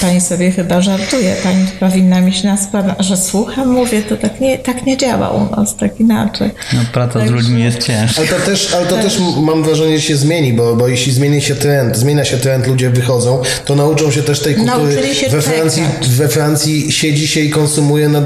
Pani 0.00 0.20
sobie 0.20 0.50
chyba 0.50 0.80
żartuje. 0.80 1.36
Pani 1.42 1.66
powinna 1.80 2.20
mieć 2.20 2.42
na 2.42 2.56
skład, 2.56 2.86
że 2.98 3.16
słucham, 3.16 3.68
mówię, 3.68 4.02
to 4.02 4.16
tak 4.16 4.40
nie, 4.40 4.58
tak 4.58 4.86
nie 4.86 4.96
działa 4.96 5.30
u 5.30 5.56
nas, 5.56 5.76
tak 5.76 6.00
inaczej. 6.00 6.50
No 6.72 6.80
praca 6.92 7.12
Także... 7.12 7.28
z 7.28 7.30
ludźmi 7.30 7.62
jest 7.62 7.78
ciężka. 7.78 8.20
Ale 8.20 8.28
to 8.28 8.46
też, 8.46 8.74
ale 8.74 8.86
to 8.86 8.96
też 8.96 9.18
mam 9.42 9.62
wrażenie, 9.62 9.98
że 9.98 10.02
się 10.02 10.16
zmieni, 10.16 10.52
bo, 10.52 10.76
bo 10.76 10.88
jeśli 10.88 11.12
zmieni 11.12 11.42
się 11.42 11.54
trend, 11.54 11.96
zmienia 11.96 12.24
się 12.24 12.36
trend, 12.36 12.66
ludzie 12.66 12.90
wychodzą, 12.90 13.42
to 13.64 13.76
nauczą 13.76 14.10
się 14.10 14.22
też 14.22 14.40
tej 14.40 14.54
kultury. 14.54 14.96
we 15.30 15.42
Francji, 15.42 15.82
we 16.08 16.28
Francji 16.28 16.92
siedzi 16.92 17.28
się 17.28 17.40
i 17.40 17.50
konsumuje, 17.50 18.08
na, 18.08 18.22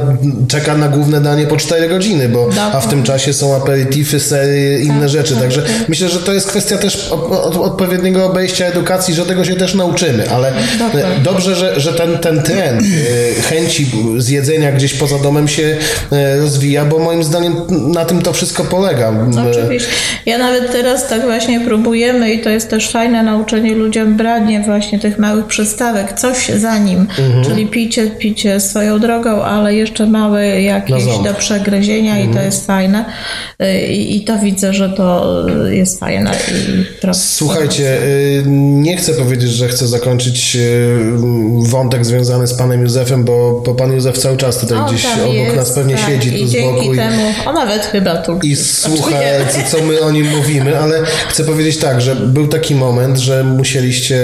czeka 0.49 0.77
na 0.77 0.89
główne 0.89 1.21
danie 1.21 1.47
po 1.47 1.57
4 1.57 1.89
godziny, 1.89 2.29
bo, 2.29 2.49
a 2.73 2.81
w 2.81 2.89
tym 2.89 3.03
czasie 3.03 3.33
są 3.33 3.57
aperitify, 3.57 4.21
sery, 4.21 4.81
inne 4.85 5.01
tak, 5.01 5.09
rzeczy. 5.09 5.35
Tak, 5.35 5.43
Także 5.43 5.63
tak. 5.63 5.89
myślę, 5.89 6.09
że 6.09 6.21
to 6.21 6.33
jest 6.33 6.47
kwestia 6.47 6.79
też 6.79 7.11
odpowiedniego 7.61 8.27
obejścia 8.27 8.67
edukacji, 8.67 9.15
że 9.15 9.27
tego 9.27 9.45
się 9.45 9.57
też 9.57 9.66
też 9.67 9.75
nauczymy, 9.75 10.31
ale 10.31 10.49
e, 10.49 11.21
dobrze, 11.23 11.57
że, 11.57 11.81
że 11.81 11.93
ten, 11.93 12.19
ten 12.19 12.43
trend 12.43 12.83
e, 12.83 13.43
chęci 13.43 13.87
zjedzenia 14.19 14.73
gdzieś 14.73 14.95
poza 14.95 15.19
domem 15.19 15.49
się 15.49 15.77
e, 16.13 16.37
rozwija, 16.37 16.85
bo 16.85 16.99
moim 16.99 17.25
zdaniem 17.25 17.55
na 17.93 18.05
tym 18.05 18.23
to 18.23 18.33
wszystko 18.33 18.65
polega. 18.65 19.13
Oczywiście. 19.51 19.91
Ja 20.27 20.39
nawet 20.39 20.73
teraz 20.73 21.09
tak 21.09 21.23
właśnie 21.23 21.61
próbujemy 21.61 22.33
i 22.33 22.41
to 22.41 22.51
jest 22.51 22.71
też 22.71 22.91
fajne 22.91 23.23
nauczenie 23.23 23.75
ludziom 23.75 24.17
branie 24.17 24.61
właśnie 24.61 24.99
tych 24.99 25.19
małych 25.19 25.47
przystawek, 25.47 26.13
coś 26.13 26.49
za 26.49 26.79
nim, 26.79 27.07
mhm. 27.19 27.45
czyli 27.45 27.67
picie, 27.67 28.11
picie 28.11 28.61
swoją 28.61 28.99
drogą, 28.99 29.43
ale 29.43 29.75
jeszcze 29.75 30.07
małe 30.07 30.63
jakieś 30.63 31.05
do 31.25 31.35
przegryzienia 31.35 32.11
mhm. 32.11 32.21
i 32.21 32.25
to 32.25 32.31
mhm. 32.31 32.47
jest 32.47 32.67
fajne 32.67 33.05
I, 33.91 34.17
i 34.17 34.25
to 34.25 34.39
widzę, 34.39 34.75
że 34.75 34.89
to 34.89 35.45
jest 35.71 36.01
fajne. 36.01 36.31
I 36.31 37.15
Słuchajcie, 37.15 37.99
nie 38.47 38.97
chcę 38.97 39.13
powiedzieć, 39.13 39.51
że 39.57 39.69
chcę 39.69 39.87
zakończyć 39.87 40.57
e, 40.57 40.61
wątek 41.69 42.05
związany 42.05 42.47
z 42.47 42.55
panem 42.55 42.83
Józefem, 42.83 43.25
bo, 43.25 43.63
bo 43.67 43.75
pan 43.75 43.93
Józef 43.93 44.19
cały 44.19 44.37
czas 44.37 44.59
tutaj 44.59 44.79
o, 44.79 44.85
gdzieś 44.85 45.07
obok 45.07 45.35
jest, 45.35 45.57
nas 45.57 45.73
pewnie 45.73 45.95
tak, 45.95 46.07
siedzi 46.07 46.39
tu 46.39 46.47
z 46.47 46.53
boku. 46.53 46.93
I, 46.93 46.97
temu, 46.97 47.23
o 47.47 47.53
nawet 47.53 47.83
chyba 47.83 48.17
tu. 48.17 48.39
I 48.43 48.57
słucha, 48.57 49.19
co, 49.51 49.77
co 49.77 49.85
my 49.85 50.01
o 50.01 50.11
nim 50.11 50.27
mówimy, 50.37 50.79
ale 50.79 51.03
chcę 51.29 51.45
powiedzieć 51.45 51.77
tak, 51.77 52.01
że 52.01 52.17
był 52.17 52.49
taki 52.49 52.75
moment, 52.75 53.19
że 53.19 53.45
musieliście 53.45 54.19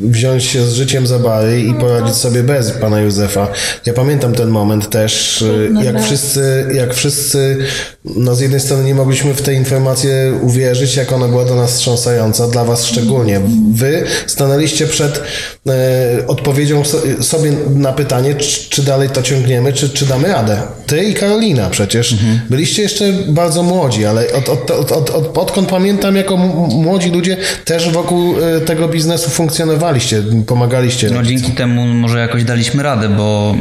wziąć 0.00 0.44
się 0.44 0.62
z 0.62 0.72
życiem 0.72 1.06
za 1.06 1.18
bary 1.18 1.60
i 1.60 1.74
poradzić 1.74 2.14
sobie 2.14 2.42
bez 2.42 2.70
pana 2.70 3.00
Józefa. 3.00 3.48
Ja 3.86 3.92
pamiętam 3.92 4.34
ten 4.34 4.48
moment 4.48 4.90
też, 4.90 5.44
no 5.70 5.82
jak 5.82 5.94
tak. 5.94 6.04
wszyscy, 6.04 6.66
jak 6.74 6.94
wszyscy, 6.94 7.56
no 8.04 8.34
z 8.34 8.40
jednej 8.40 8.60
strony 8.60 8.84
nie 8.84 8.94
mogliśmy 8.94 9.34
w 9.34 9.42
te 9.42 9.54
informacje 9.54 10.32
uwierzyć, 10.42 10.96
jak 10.96 11.12
ona 11.12 11.28
była 11.28 11.44
dla 11.44 11.56
nas 11.56 11.72
wstrząsająca, 11.72 12.48
dla 12.48 12.64
was 12.64 12.86
szczególnie. 12.86 13.40
Wy 13.72 14.04
stanęliście 14.48 14.86
przed 14.86 15.22
e, 15.66 16.26
odpowiedzią 16.26 16.84
so, 16.84 16.98
sobie 17.20 17.52
na 17.74 17.92
pytanie, 17.92 18.34
czy, 18.34 18.70
czy, 18.70 18.82
dalej 18.82 19.10
to 19.10 19.22
ciągniemy, 19.22 19.72
czy, 19.72 19.88
czy 19.90 20.06
damy 20.06 20.28
radę. 20.28 20.62
Ty 20.86 21.04
i 21.04 21.14
Karolina 21.14 21.70
przecież 21.70 22.12
mhm. 22.12 22.40
byliście 22.50 22.82
jeszcze 22.82 23.12
bardzo 23.28 23.62
młodzi, 23.62 24.06
ale 24.06 24.32
od, 24.32 24.48
od, 24.48 24.70
od, 24.70 24.92
od, 24.92 25.10
od, 25.10 25.38
odkąd 25.38 25.68
pamiętam, 25.68 26.16
jako 26.16 26.36
młodzi 26.36 27.10
ludzie 27.10 27.36
też 27.64 27.90
wokół 27.90 28.34
e, 28.38 28.60
tego 28.60 28.88
biznesu 28.88 29.30
funkcjonowaliście, 29.30 30.22
pomagaliście. 30.46 31.10
No 31.10 31.22
dzięki 31.22 31.52
temu 31.52 31.86
może 31.86 32.18
jakoś 32.18 32.44
daliśmy 32.44 32.82
radę, 32.82 33.08
bo 33.08 33.54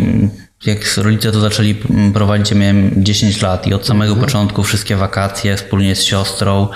jak 0.65 0.97
rodzice 0.97 1.31
to 1.31 1.39
zaczęli 1.39 1.75
prowadzić, 2.13 2.51
ja 2.51 2.57
miałem 2.57 2.91
10 2.97 3.41
lat 3.41 3.67
i 3.67 3.73
od 3.73 3.85
samego 3.85 4.11
mhm. 4.13 4.25
początku 4.25 4.63
wszystkie 4.63 4.95
wakacje 4.95 5.57
wspólnie 5.57 5.95
z 5.95 6.03
siostrą. 6.03 6.67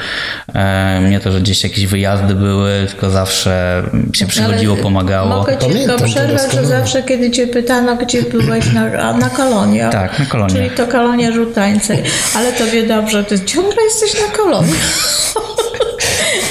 E, 0.55 1.01
nie 1.09 1.19
to, 1.19 1.31
że 1.31 1.41
gdzieś 1.41 1.63
jakieś 1.63 1.85
wyjazdy 1.85 2.35
były, 2.35 2.85
tylko 2.89 3.09
zawsze 3.09 3.83
się 4.13 4.27
przychodziło, 4.27 4.73
Ale 4.73 4.83
pomagało. 4.83 5.29
Mogę 5.29 5.57
ci 5.57 5.69
tylko 5.69 6.03
przerwać, 6.03 6.53
że 6.53 6.65
zawsze 6.65 7.03
kiedy 7.03 7.31
cię 7.31 7.47
pytano, 7.47 7.95
gdzie 7.95 8.21
byłeś 8.21 8.73
na, 8.73 9.13
na 9.13 9.29
kolonie. 9.29 9.89
Tak, 9.91 10.19
na 10.19 10.25
kolonie. 10.25 10.55
Czyli 10.55 10.69
to 10.69 10.87
kolonia 10.87 11.31
Żutańce. 11.31 11.97
Ale 12.35 12.53
tobie 12.53 12.87
dobrze, 12.87 13.23
ty 13.23 13.39
ciągle 13.39 13.83
jesteś 13.83 14.21
na 14.21 14.37
kolonie. 14.37 14.73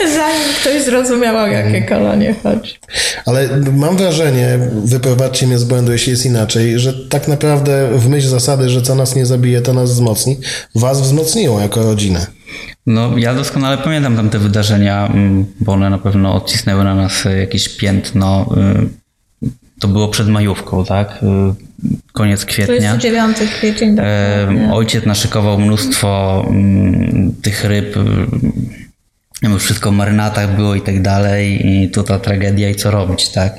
Zanim 0.09 0.55
ktoś 0.61 0.85
zrozumiał, 0.85 1.37
o 1.37 1.47
jakie 1.47 1.79
mhm. 1.79 1.87
kolonie 1.87 2.35
chodzi. 2.43 2.79
Ale 3.27 3.49
mam 3.73 3.97
wrażenie, 3.97 4.59
wyprowadźcie 4.85 5.47
mnie 5.47 5.59
z 5.59 5.65
błędu, 5.65 5.93
jeśli 5.93 6.11
jest 6.11 6.27
inaczej, 6.27 6.79
że 6.79 6.93
tak 6.93 7.29
naprawdę 7.29 7.89
w 7.99 8.09
myśl 8.09 8.29
zasady, 8.29 8.69
że 8.69 8.83
co 8.83 8.95
nas 8.95 9.17
nie 9.17 9.27
zabije, 9.27 9.61
to 9.61 9.73
nas 9.73 9.91
wzmocni, 9.91 10.39
was 10.75 11.01
wzmocniło 11.01 11.61
jako 11.61 11.83
rodzinę. 11.83 12.27
No, 12.87 13.19
ja 13.19 13.35
doskonale 13.35 13.79
pamiętam 13.79 14.17
tam 14.17 14.31
te 14.31 14.39
wydarzenia, 14.39 15.07
mm, 15.07 15.47
bo 15.61 15.73
one 15.73 15.91
na 15.91 15.99
pewno 15.99 16.35
odcisnęły 16.35 16.85
na 16.85 16.95
nas 16.95 17.25
jakieś 17.41 17.69
piętno. 17.69 18.47
Y, 19.45 19.51
to 19.81 19.89
było 19.89 20.09
przed 20.09 20.29
majówką, 20.29 20.85
tak? 20.85 21.21
Y, 21.23 22.07
koniec 22.13 22.45
kwietnia. 22.45 22.77
29 22.77 23.37
kwiecień. 23.59 23.97
Tak, 23.97 24.07
ojciec 24.73 25.07
naszykował 25.07 25.61
mnóstwo 25.61 26.43
mm, 26.51 27.35
tych 27.43 27.65
ryb 27.65 27.97
no 29.43 29.59
wszystko 29.59 29.91
w 29.91 29.95
marynatach 29.95 30.57
było 30.57 30.75
i 30.75 30.81
tak 30.81 31.03
dalej 31.03 31.67
i 31.67 31.91
tu 31.91 32.03
ta 32.03 32.19
tragedia 32.19 32.69
i 32.69 32.75
co 32.75 32.91
robić, 32.91 33.29
tak? 33.29 33.55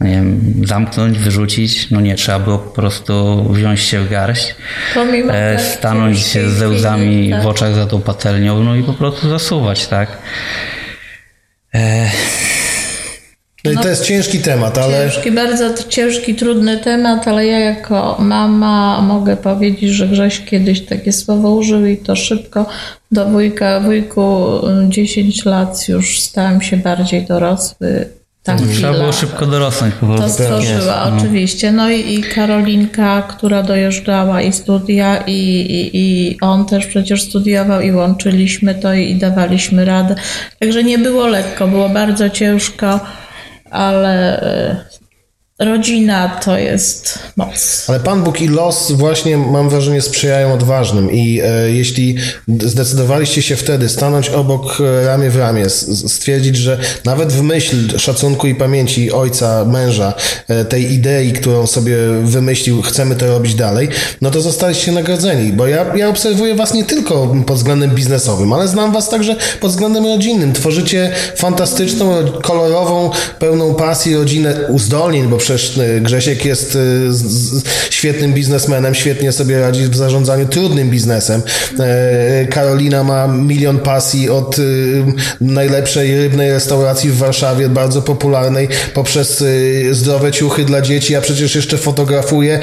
No 0.00 0.06
nie 0.06 0.14
wiem, 0.14 0.62
zamknąć, 0.64 1.18
wyrzucić, 1.18 1.90
no 1.90 2.00
nie, 2.00 2.14
trzeba 2.14 2.38
było 2.38 2.58
po 2.58 2.70
prostu 2.70 3.44
wziąć 3.52 3.80
się 3.80 4.00
w 4.00 4.10
garść, 4.10 4.54
Pomimo 4.94 5.34
e, 5.34 5.58
stanąć 5.58 6.18
się 6.20 6.50
ze 6.50 6.68
łzami 6.68 7.30
tak. 7.30 7.42
w 7.42 7.46
oczach 7.46 7.74
za 7.74 7.86
tą 7.86 8.00
patelnią, 8.02 8.64
no 8.64 8.76
i 8.76 8.82
po 8.82 8.92
prostu 8.92 9.28
zasuwać, 9.30 9.86
tak? 9.86 10.18
E, 11.74 12.10
no 13.74 13.82
to 13.82 13.88
jest 13.88 14.04
ciężki 14.04 14.38
temat, 14.38 14.78
ale. 14.78 15.10
Ciężki, 15.10 15.32
bardzo 15.32 15.82
ciężki, 15.88 16.34
trudny 16.34 16.78
temat, 16.78 17.28
ale 17.28 17.46
ja 17.46 17.58
jako 17.58 18.16
mama 18.20 19.02
mogę 19.02 19.36
powiedzieć, 19.36 19.90
że 19.90 20.08
Grześ 20.08 20.44
kiedyś 20.44 20.80
takie 20.80 21.12
słowo 21.12 21.50
użył 21.50 21.86
i 21.86 21.96
to 21.96 22.16
szybko. 22.16 22.66
Do 23.12 23.26
wujka, 23.26 23.80
wujku 23.80 24.48
10 24.88 25.44
lat 25.44 25.88
już 25.88 26.20
stałem 26.20 26.62
się 26.62 26.76
bardziej 26.76 27.26
dorosły. 27.26 28.08
Ta 28.48 28.54
no, 28.54 28.60
Trzeba 28.72 28.92
było 28.92 29.12
szybko 29.12 29.46
dorosnąć 29.46 29.94
po 29.94 30.06
prostu. 30.06 30.22
To 30.22 30.44
stworzyła, 30.44 31.10
no. 31.10 31.16
oczywiście. 31.16 31.72
No 31.72 31.90
i, 31.90 32.14
i 32.14 32.22
Karolinka, 32.22 33.22
która 33.22 33.62
dojeżdżała 33.62 34.42
i 34.42 34.52
studia 34.52 35.16
i, 35.26 35.32
i, 35.32 35.90
i 35.92 36.40
on 36.40 36.66
też 36.66 36.86
przecież 36.86 37.22
studiował 37.22 37.80
i 37.80 37.92
łączyliśmy 37.92 38.74
to 38.74 38.94
i, 38.94 39.10
i 39.10 39.14
dawaliśmy 39.14 39.84
radę. 39.84 40.14
Także 40.58 40.84
nie 40.84 40.98
było 40.98 41.26
lekko, 41.26 41.68
było 41.68 41.88
bardzo 41.88 42.30
ciężko 42.30 43.00
ale 43.70 44.38
e, 44.42 44.87
rodzina 45.58 46.28
to 46.28 46.58
jest 46.58 47.18
moc. 47.36 47.84
Ale 47.88 48.00
Pan 48.00 48.24
Bóg 48.24 48.40
i 48.40 48.48
los 48.48 48.92
właśnie, 48.92 49.36
mam 49.36 49.68
wrażenie, 49.68 50.02
sprzyjają 50.02 50.52
odważnym 50.52 51.12
i 51.12 51.40
e, 51.44 51.70
jeśli 51.70 52.16
zdecydowaliście 52.48 53.42
się 53.42 53.56
wtedy 53.56 53.88
stanąć 53.88 54.28
obok 54.28 54.78
e, 54.80 55.06
ramię 55.06 55.30
w 55.30 55.36
ramię, 55.36 55.70
stwierdzić, 55.70 56.56
że 56.56 56.78
nawet 57.04 57.32
w 57.32 57.42
myśl 57.42 57.98
szacunku 57.98 58.46
i 58.46 58.54
pamięci 58.54 59.12
ojca, 59.12 59.64
męża, 59.64 60.14
e, 60.48 60.64
tej 60.64 60.92
idei, 60.92 61.32
którą 61.32 61.66
sobie 61.66 61.96
wymyślił, 62.22 62.82
chcemy 62.82 63.16
to 63.16 63.26
robić 63.26 63.54
dalej, 63.54 63.88
no 64.20 64.30
to 64.30 64.40
zostaliście 64.40 64.92
nagrodzeni, 64.92 65.52
bo 65.52 65.66
ja, 65.66 65.96
ja 65.96 66.08
obserwuję 66.08 66.54
Was 66.54 66.74
nie 66.74 66.84
tylko 66.84 67.34
pod 67.46 67.56
względem 67.56 67.90
biznesowym, 67.90 68.52
ale 68.52 68.68
znam 68.68 68.92
Was 68.92 69.08
także 69.08 69.36
pod 69.60 69.70
względem 69.70 70.06
rodzinnym. 70.06 70.52
Tworzycie 70.52 71.10
fantastyczną, 71.36 72.32
kolorową, 72.42 73.10
pełną 73.38 73.74
pasji 73.74 74.16
rodzinę 74.16 74.54
uzdolnień, 74.68 75.26
bo 75.26 75.38
przecież 75.48 75.78
e, 75.78 76.00
Grzesiek 76.00 76.44
jest 76.44 76.76
e, 76.76 76.78
z, 77.12 77.64
świetnym 77.90 78.32
biznesmenem, 78.32 78.94
świetnie 78.94 79.32
sobie 79.32 79.60
radzi 79.60 79.88
w 79.88 79.96
zarządzaniu 79.96 80.46
trudnym 80.46 80.90
biznesem. 80.90 81.42
E, 81.78 82.46
Karolina 82.46 83.04
ma 83.04 83.26
milion 83.26 83.78
pasji 83.78 84.30
od 84.30 84.56
najlepszej 85.40 86.16
rybnej 86.18 86.50
restauracji 86.50 87.10
w 87.10 87.16
Warszawie, 87.16 87.68
bardzo 87.68 88.02
popularnej, 88.02 88.68
poprzez 88.94 89.44
zdrowe 89.92 90.32
ciuchy 90.32 90.64
dla 90.64 90.80
dzieci, 90.80 91.16
a 91.16 91.20
przecież 91.20 91.54
jeszcze 91.54 91.78
fotografuje, 91.78 92.60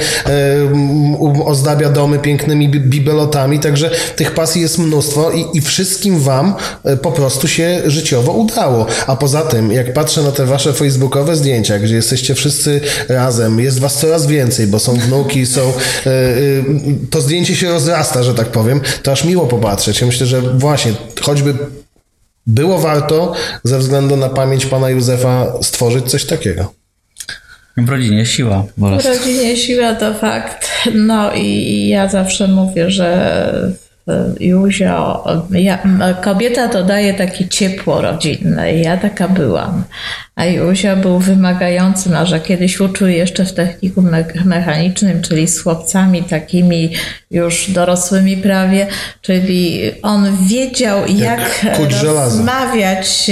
ozdabia 1.44 1.90
domy 1.90 2.18
pięknymi 2.18 2.68
bibelotami, 2.68 3.58
także 3.58 3.90
tych 4.16 4.34
pasji 4.34 4.62
jest 4.62 4.78
mnóstwo 4.78 5.30
i, 5.30 5.58
i 5.58 5.60
wszystkim 5.60 6.20
wam 6.20 6.54
po 7.02 7.12
prostu 7.12 7.48
się 7.48 7.82
życiowo 7.86 8.32
udało. 8.32 8.86
A 9.06 9.16
poza 9.16 9.42
tym, 9.42 9.72
jak 9.72 9.92
patrzę 9.92 10.22
na 10.22 10.32
te 10.32 10.46
wasze 10.46 10.72
facebookowe 10.72 11.36
zdjęcia, 11.36 11.78
gdzie 11.78 11.94
jesteście 11.94 12.34
wszyscy 12.34 12.75
razem, 13.08 13.60
jest 13.60 13.78
was 13.78 14.00
coraz 14.00 14.26
więcej, 14.26 14.66
bo 14.66 14.78
są 14.78 14.94
wnuki, 14.94 15.46
są... 15.46 15.60
E, 15.62 16.10
e, 16.10 16.34
to 17.10 17.20
zdjęcie 17.20 17.56
się 17.56 17.68
rozrasta, 17.68 18.22
że 18.22 18.34
tak 18.34 18.48
powiem, 18.48 18.80
to 19.02 19.12
aż 19.12 19.24
miło 19.24 19.46
popatrzeć. 19.46 20.00
Ja 20.00 20.06
myślę, 20.06 20.26
że 20.26 20.40
właśnie, 20.40 20.92
choćby 21.20 21.54
było 22.46 22.78
warto 22.78 23.32
ze 23.64 23.78
względu 23.78 24.16
na 24.16 24.28
pamięć 24.28 24.66
pana 24.66 24.90
Józefa 24.90 25.52
stworzyć 25.62 26.10
coś 26.10 26.24
takiego. 26.24 26.72
W 27.76 27.88
rodzinie 27.88 28.26
siła. 28.26 28.64
W 28.76 29.04
rodzinie 29.04 29.56
siła 29.56 29.94
to 29.94 30.14
fakt. 30.14 30.68
No 30.94 31.34
i 31.34 31.88
ja 31.88 32.08
zawsze 32.08 32.48
mówię, 32.48 32.90
że 32.90 33.72
Józio, 34.40 35.24
ja, 35.50 35.78
kobieta 36.22 36.68
to 36.68 36.84
daje 36.84 37.14
takie 37.14 37.48
ciepło 37.48 38.00
rodzinne. 38.00 38.74
Ja 38.74 38.96
taka 38.96 39.28
byłam. 39.28 39.84
A 40.36 40.44
Józio 40.44 40.96
był 40.96 41.18
wymagający, 41.18 42.10
no, 42.10 42.26
że 42.26 42.40
kiedyś 42.40 42.80
uczył 42.80 43.08
jeszcze 43.08 43.44
w 43.44 43.52
techniku 43.52 44.02
me 44.02 44.24
mechanicznym, 44.44 45.22
czyli 45.22 45.48
z 45.48 45.62
chłopcami 45.62 46.22
takimi 46.22 46.92
już 47.30 47.70
dorosłymi 47.70 48.36
prawie, 48.36 48.86
czyli 49.22 49.80
on 50.02 50.36
wiedział, 50.46 50.98
jak, 51.08 51.64
jak 51.64 51.78
rozmawiać 52.02 53.30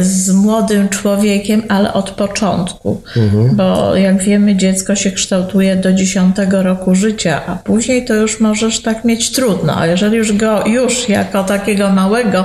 z 0.00 0.30
młodym 0.30 0.88
człowiekiem, 0.88 1.62
ale 1.68 1.92
od 1.92 2.10
początku. 2.10 3.02
Mhm. 3.16 3.56
Bo 3.56 3.96
jak 3.96 4.22
wiemy, 4.22 4.56
dziecko 4.56 4.96
się 4.96 5.10
kształtuje 5.10 5.76
do 5.76 5.92
dziesiątego 5.92 6.62
roku 6.62 6.94
życia, 6.94 7.42
a 7.46 7.56
później 7.56 8.04
to 8.04 8.14
już 8.14 8.40
możesz 8.40 8.82
tak 8.82 9.04
mieć 9.04 9.30
trudno. 9.30 9.76
A 9.76 9.86
jeżeli 10.00 10.16
już 10.16 10.32
go 10.32 10.66
już 10.66 11.08
jako 11.08 11.44
takiego 11.44 11.90
małego 11.90 12.44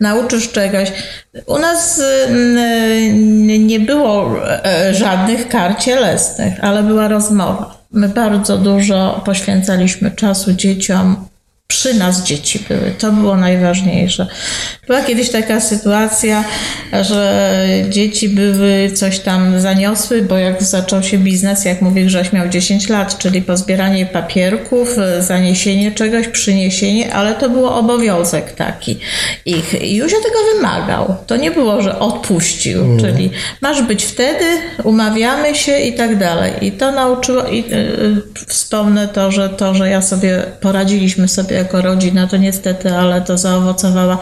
nauczysz 0.00 0.52
czegoś, 0.52 0.92
u 1.46 1.58
nas 1.58 2.02
nie 3.58 3.80
było 3.80 4.34
e, 4.64 4.94
żadnych 4.94 5.48
kar 5.48 5.78
cielesnych, 5.78 6.64
ale 6.64 6.82
była 6.82 7.08
rozmowa. 7.08 7.78
My 7.92 8.08
bardzo 8.08 8.58
dużo 8.58 9.22
poświęcaliśmy 9.24 10.10
czasu 10.10 10.52
dzieciom 10.52 11.16
przy 11.68 11.94
nas 11.94 12.22
dzieci 12.22 12.64
były. 12.68 12.92
To 12.98 13.12
było 13.12 13.36
najważniejsze. 13.36 14.26
Była 14.86 15.02
kiedyś 15.02 15.30
taka 15.30 15.60
sytuacja, 15.60 16.44
że 17.02 17.52
dzieci 17.88 18.28
były 18.28 18.90
coś 18.94 19.18
tam 19.18 19.60
zaniosły, 19.60 20.22
bo 20.22 20.38
jak 20.38 20.62
zaczął 20.62 21.02
się 21.02 21.18
biznes, 21.18 21.64
jak 21.64 21.82
mówi 21.82 22.06
Grześ 22.06 22.32
miał 22.32 22.48
10 22.48 22.88
lat, 22.88 23.18
czyli 23.18 23.42
pozbieranie 23.42 24.06
papierków, 24.06 24.96
zaniesienie 25.20 25.92
czegoś, 25.92 26.28
przyniesienie, 26.28 27.14
ale 27.14 27.34
to 27.34 27.50
było 27.50 27.74
obowiązek 27.74 28.52
taki 28.52 28.98
ich. 29.46 29.82
I 29.82 29.96
Józio 29.96 30.16
tego 30.16 30.38
wymagał. 30.54 31.16
To 31.26 31.36
nie 31.36 31.50
było, 31.50 31.82
że 31.82 31.98
odpuścił, 31.98 32.84
mm. 32.84 33.00
czyli 33.00 33.30
masz 33.60 33.82
być 33.82 34.04
wtedy, 34.04 34.44
umawiamy 34.84 35.54
się 35.54 35.78
i 35.78 35.92
tak 35.92 36.18
dalej. 36.18 36.52
I 36.60 36.72
to 36.72 36.92
nauczyło, 36.92 37.46
i 37.46 37.56
yy, 37.56 38.22
wspomnę 38.46 39.08
to, 39.08 39.32
że 39.32 39.48
to, 39.48 39.74
że 39.74 39.88
ja 39.88 40.02
sobie 40.02 40.42
poradziliśmy 40.60 41.28
sobie 41.28 41.55
jako 41.56 41.82
rodzina, 41.82 42.26
to 42.26 42.36
niestety, 42.36 42.94
ale 42.94 43.20
to 43.20 43.38
zaowocowała 43.38 44.18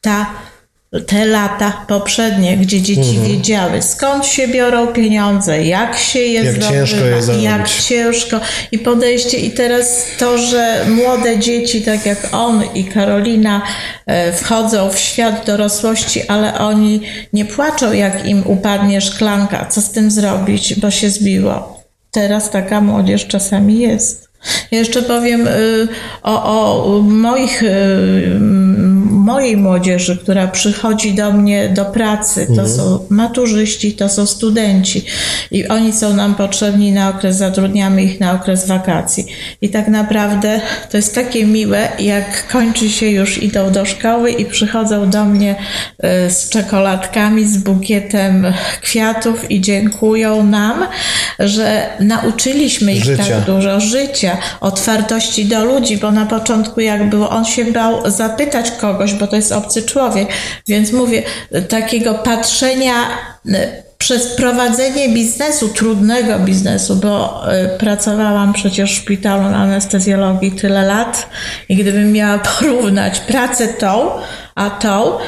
ta 0.00 0.26
te 1.06 1.24
lata 1.24 1.84
poprzednie, 1.88 2.56
gdzie 2.56 2.82
dzieci 2.82 3.10
mhm. 3.10 3.28
wiedziały, 3.28 3.82
skąd 3.82 4.26
się 4.26 4.48
biorą 4.48 4.86
pieniądze, 4.86 5.64
jak 5.64 5.98
się 5.98 6.18
je 6.18 6.44
jak 6.44 6.54
zdobywa, 6.54 6.70
ciężko 6.70 7.32
je 7.32 7.42
jak 7.42 7.68
ciężko 7.68 8.40
i 8.72 8.78
podejście. 8.78 9.38
I 9.38 9.50
teraz 9.50 10.04
to, 10.18 10.38
że 10.38 10.84
młode 10.88 11.38
dzieci, 11.38 11.82
tak 11.82 12.06
jak 12.06 12.18
on 12.32 12.62
i 12.74 12.84
Karolina, 12.84 13.62
e, 14.06 14.32
wchodzą 14.32 14.90
w 14.90 14.98
świat 14.98 15.46
dorosłości, 15.46 16.22
ale 16.28 16.58
oni 16.58 17.00
nie 17.32 17.44
płaczą, 17.44 17.92
jak 17.92 18.26
im 18.26 18.42
upadnie 18.46 19.00
szklanka. 19.00 19.66
Co 19.66 19.80
z 19.80 19.90
tym 19.90 20.10
zrobić, 20.10 20.80
bo 20.80 20.90
się 20.90 21.10
zbiło. 21.10 21.82
Teraz 22.10 22.50
taka 22.50 22.80
młodzież 22.80 23.26
czasami 23.26 23.78
jest. 23.78 24.25
Jeszcze 24.70 25.02
powiem 25.02 25.46
y, 25.46 25.88
o, 26.22 26.84
o 26.84 27.02
moich, 27.02 27.62
y, 27.62 28.38
mojej 29.26 29.56
młodzieży, 29.56 30.16
która 30.16 30.48
przychodzi 30.48 31.14
do 31.14 31.32
mnie 31.32 31.68
do 31.68 31.84
pracy. 31.84 32.46
To 32.46 32.52
mhm. 32.52 32.68
są 32.68 32.98
maturzyści, 33.10 33.92
to 33.92 34.08
są 34.08 34.26
studenci 34.26 35.04
i 35.50 35.68
oni 35.68 35.92
są 35.92 36.14
nam 36.14 36.34
potrzebni 36.34 36.92
na 36.92 37.08
okres, 37.08 37.36
zatrudniamy 37.36 38.02
ich 38.02 38.20
na 38.20 38.32
okres 38.32 38.66
wakacji. 38.66 39.26
I 39.60 39.68
tak 39.68 39.88
naprawdę 39.88 40.60
to 40.90 40.96
jest 40.96 41.14
takie 41.14 41.46
miłe, 41.46 41.88
jak 41.98 42.48
kończy 42.48 42.88
się 42.90 43.06
już, 43.06 43.42
idą 43.42 43.72
do 43.72 43.84
szkoły 43.84 44.30
i 44.30 44.44
przychodzą 44.44 45.10
do 45.10 45.24
mnie 45.24 45.54
y, 46.26 46.30
z 46.30 46.48
czekoladkami, 46.48 47.48
z 47.48 47.58
bukietem 47.58 48.46
kwiatów 48.82 49.50
i 49.50 49.60
dziękują 49.60 50.42
nam, 50.42 50.86
że 51.38 51.86
nauczyliśmy 52.00 52.94
ich 52.94 53.04
życia. 53.04 53.24
tak 53.24 53.44
dużo 53.44 53.80
życia 53.80 54.38
otwartości 54.60 55.44
do 55.44 55.64
ludzi, 55.64 55.96
bo 55.96 56.10
na 56.12 56.26
początku 56.26 56.80
jak 56.80 57.10
było, 57.10 57.30
on 57.30 57.44
się 57.44 57.64
bał 57.64 58.10
zapytać 58.10 58.70
kogoś, 58.70 59.15
bo 59.16 59.26
to 59.26 59.36
jest 59.36 59.52
obcy 59.52 59.82
człowiek. 59.82 60.28
Więc 60.68 60.92
mówię, 60.92 61.22
takiego 61.68 62.14
patrzenia 62.14 62.94
e, 63.48 63.86
przez 63.98 64.26
prowadzenie 64.26 65.08
biznesu, 65.08 65.68
trudnego 65.68 66.38
biznesu, 66.38 66.96
bo 66.96 67.42
e, 67.52 67.68
pracowałam 67.68 68.52
przecież 68.52 68.92
w 68.92 69.02
szpitalu 69.02 69.42
anestezjologii 69.42 70.52
tyle 70.52 70.82
lat 70.82 71.28
i 71.68 71.76
gdybym 71.76 72.12
miała 72.12 72.38
porównać 72.58 73.20
pracę 73.20 73.68
tą, 73.68 74.10
a 74.54 74.70
tą, 74.70 75.18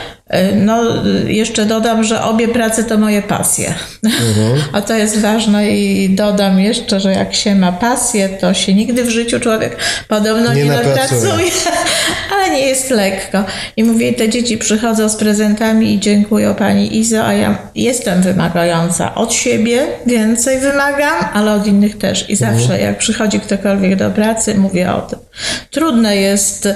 no, 0.57 0.83
jeszcze 1.27 1.67
dodam, 1.67 2.05
że 2.05 2.23
obie 2.23 2.49
prace 2.49 2.85
to 2.85 2.99
moje 2.99 3.23
pasje. 3.23 3.75
Mhm. 4.05 4.63
A 4.73 4.83
to 4.83 4.95
jest 4.95 5.19
ważne 5.19 5.71
i 5.71 6.11
dodam 6.11 6.61
jeszcze, 6.61 7.01
że 7.01 7.13
jak 7.13 7.35
się 7.35 7.55
ma 7.55 7.73
pasję, 7.73 8.29
to 8.29 8.55
się 8.55 8.75
nigdy 8.75 9.05
w 9.05 9.11
życiu 9.11 9.41
człowiek 9.41 9.77
podobno 10.09 10.55
nie, 10.55 10.65
nie 10.65 10.71
napracuje, 10.71 11.51
ale 12.33 12.51
nie 12.51 12.61
jest 12.61 12.91
lekko. 12.91 13.45
I 13.77 13.85
mówię, 13.85 14.13
te 14.13 14.29
dzieci 14.29 14.59
przychodzą 14.59 15.09
z 15.09 15.17
prezentami 15.17 15.95
i 15.95 16.01
dziękują 16.01 16.55
pani 16.55 16.99
Izo, 16.99 17.25
a 17.25 17.33
ja 17.33 17.59
jestem 17.75 18.23
wymagająca 18.23 19.15
od 19.15 19.35
siebie, 19.35 19.87
więcej 20.07 20.59
wymagam, 20.59 21.25
ale 21.33 21.53
od 21.53 21.67
innych 21.67 21.99
też. 21.99 22.31
I 22.31 22.37
zawsze 22.37 22.63
mhm. 22.63 22.81
jak 22.81 22.99
przychodzi 22.99 23.41
ktokolwiek 23.41 23.97
do 23.97 24.11
pracy, 24.11 24.55
mówię 24.55 24.93
o 24.93 25.01
tym. 25.01 25.19
Trudne 25.71 26.17
jest 26.17 26.69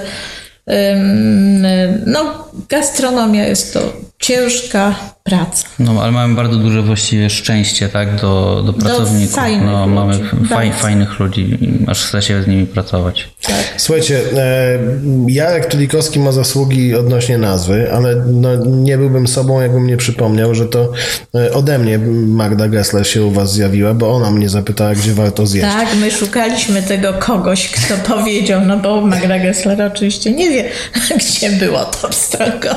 no, 2.05 2.47
gastronomia 2.69 3.47
jest 3.47 3.73
to 3.73 3.93
ciężka 4.19 4.95
praca. 5.23 5.67
No, 5.79 6.01
ale 6.01 6.11
mamy 6.11 6.35
bardzo 6.35 6.55
duże 6.55 6.81
właściwie 6.81 7.29
szczęście, 7.29 7.89
tak, 7.89 8.15
do, 8.21 8.63
do 8.65 8.73
pracowników. 8.73 9.35
Do 9.35 9.41
fajnych 9.41 9.65
no, 9.65 9.87
mamy 9.87 10.19
faj, 10.49 10.73
fajnych 10.73 11.19
ludzi, 11.19 11.57
aż 11.87 12.05
chce 12.05 12.21
się 12.21 12.43
z 12.43 12.47
nimi 12.47 12.67
pracować. 12.67 13.29
Tak. 13.41 13.55
Słuchajcie, 13.77 14.21
e, 14.37 14.79
Jarek 15.27 15.65
Tulikowski 15.65 16.19
ma 16.19 16.31
zasługi 16.31 16.95
odnośnie 16.95 17.37
nazwy, 17.37 17.91
ale 17.93 18.15
no, 18.15 18.49
nie 18.65 18.97
byłbym 18.97 19.27
sobą, 19.27 19.61
jakbym 19.61 19.87
nie 19.87 19.97
przypomniał, 19.97 20.55
że 20.55 20.65
to 20.65 20.91
e, 21.35 21.53
ode 21.53 21.79
mnie 21.79 21.99
Magda 22.27 22.67
Gessler 22.67 23.07
się 23.07 23.23
u 23.23 23.31
was 23.31 23.53
zjawiła, 23.53 23.93
bo 23.93 24.15
ona 24.15 24.31
mnie 24.31 24.49
zapytała, 24.49 24.95
gdzie 24.95 25.13
warto 25.13 25.47
zjeść. 25.47 25.67
Tak, 25.67 25.87
my 25.95 26.11
szukaliśmy 26.11 26.83
tego 26.83 27.13
kogoś, 27.13 27.69
kto 27.69 28.13
powiedział, 28.15 28.61
no 28.65 28.77
bo 28.77 29.01
Magda 29.01 29.39
Gessler 29.39 29.81
oczywiście 29.81 30.31
nie 30.31 30.49
wie, 30.49 30.69
gdzie 31.19 31.51
było 31.51 31.85
to 31.85 32.09
pstrągo. 32.09 32.69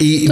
I 0.00 0.28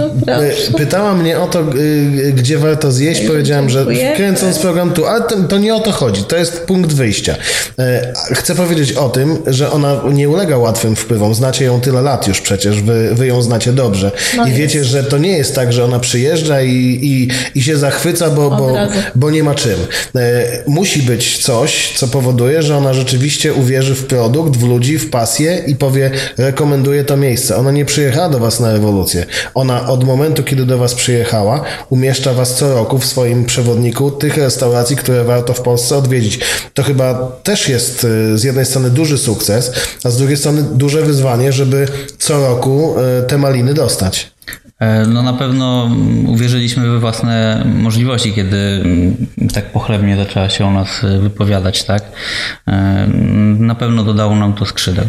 pytała 0.77 1.13
mnie 1.13 1.32
o 1.39 1.47
to, 1.47 1.59
y, 1.59 2.33
gdzie 2.35 2.57
warto 2.57 2.91
zjeść. 2.91 3.21
Powiedziałem, 3.21 3.69
że 3.69 3.85
kręcąc 4.15 4.59
program 4.59 4.91
tu, 4.91 5.05
ale 5.05 5.21
to, 5.21 5.35
to, 5.43 5.57
nie 5.57 5.75
o 5.75 5.79
to 5.79 5.91
chodzi. 5.91 6.23
To 6.23 6.35
jest 6.35 6.59
punkt 6.59 6.93
wyjścia. 6.93 7.35
E, 7.79 8.13
chcę 8.31 8.55
powiedzieć 8.55 8.93
o 8.93 9.09
tym, 9.09 9.37
że 9.47 9.71
ona 9.71 10.01
nie 10.11 10.29
ulega 10.29 10.57
łatwym 10.57 10.95
wpływom. 10.95 11.35
Znacie 11.35 11.65
ją 11.65 11.81
tyle 11.81 12.01
lat 12.01 12.27
już 12.27 12.41
przecież, 12.41 12.81
wy, 12.81 13.15
wy 13.15 13.27
ją 13.27 13.41
znacie 13.41 13.73
dobrze. 13.73 14.11
No 14.37 14.45
I 14.45 14.47
jest. 14.47 14.59
wiecie, 14.59 14.83
że 14.83 15.03
to 15.03 15.17
nie 15.17 15.37
jest 15.37 15.55
tak, 15.55 15.73
że 15.73 15.83
ona 15.83 15.99
przyjeżdża 15.99 16.61
i, 16.61 16.99
i, 17.01 17.29
i 17.59 17.63
się 17.63 17.77
zachwyca, 17.77 18.29
bo, 18.29 18.49
bo, 18.49 18.77
bo 19.15 19.31
nie 19.31 19.43
ma 19.43 19.55
czym. 19.55 19.79
E, 20.15 20.43
musi 20.67 21.01
być 21.01 21.37
coś, 21.37 21.93
co 21.97 22.07
powoduje, 22.07 22.63
że 22.63 22.77
ona 22.77 22.93
rzeczywiście 22.93 23.53
uwierzy 23.53 23.95
w 23.95 24.05
produkt, 24.05 24.57
w 24.57 24.63
ludzi, 24.63 24.97
w 24.97 25.09
pasję 25.09 25.63
i 25.67 25.75
powie, 25.75 26.11
rekomenduję 26.37 27.03
to 27.03 27.17
miejsce. 27.17 27.55
Ona 27.55 27.71
nie 27.71 27.85
przyjechała 27.85 28.29
do 28.29 28.39
was 28.39 28.59
na 28.59 28.73
rewolucję. 28.73 29.25
Ona 29.53 29.87
od 29.87 30.03
momentu, 30.03 30.43
kiedy 30.43 30.65
do 30.65 30.77
was 30.77 30.93
przyjechała, 30.93 31.22
pojechała, 31.23 31.61
umieszcza 31.89 32.33
was 32.33 32.55
co 32.55 32.73
roku 32.73 32.99
w 32.99 33.05
swoim 33.05 33.45
przewodniku 33.45 34.11
tych 34.11 34.37
restauracji, 34.37 34.95
które 34.95 35.23
warto 35.23 35.53
w 35.53 35.61
Polsce 35.61 35.97
odwiedzić. 35.97 36.39
To 36.73 36.83
chyba 36.83 37.13
też 37.43 37.69
jest 37.69 38.03
y, 38.03 38.37
z 38.37 38.43
jednej 38.43 38.65
strony 38.65 38.89
duży 38.89 39.17
sukces, 39.17 39.71
a 40.03 40.09
z 40.09 40.17
drugiej 40.17 40.37
strony 40.37 40.63
duże 40.63 41.01
wyzwanie, 41.01 41.51
żeby 41.51 41.87
co 42.17 42.47
roku 42.47 42.95
y, 43.23 43.27
te 43.27 43.37
maliny 43.37 43.73
dostać. 43.73 44.31
E, 44.79 45.05
no 45.07 45.21
na 45.23 45.33
pewno 45.33 45.89
uwierzyliśmy 46.27 46.89
we 46.89 46.99
własne 46.99 47.63
możliwości, 47.65 48.33
kiedy 48.33 48.57
mm, 48.57 49.27
tak 49.53 49.71
pochlebnie 49.71 50.17
zaczęła 50.17 50.49
się 50.49 50.65
o 50.65 50.71
nas 50.71 51.03
e, 51.03 51.19
wypowiadać, 51.19 51.83
tak? 51.83 52.03
E, 52.67 53.07
Na 53.59 53.75
pewno 53.75 54.03
dodało 54.03 54.35
nam 54.35 54.53
to 54.53 54.65
skrzydeł. 54.65 55.05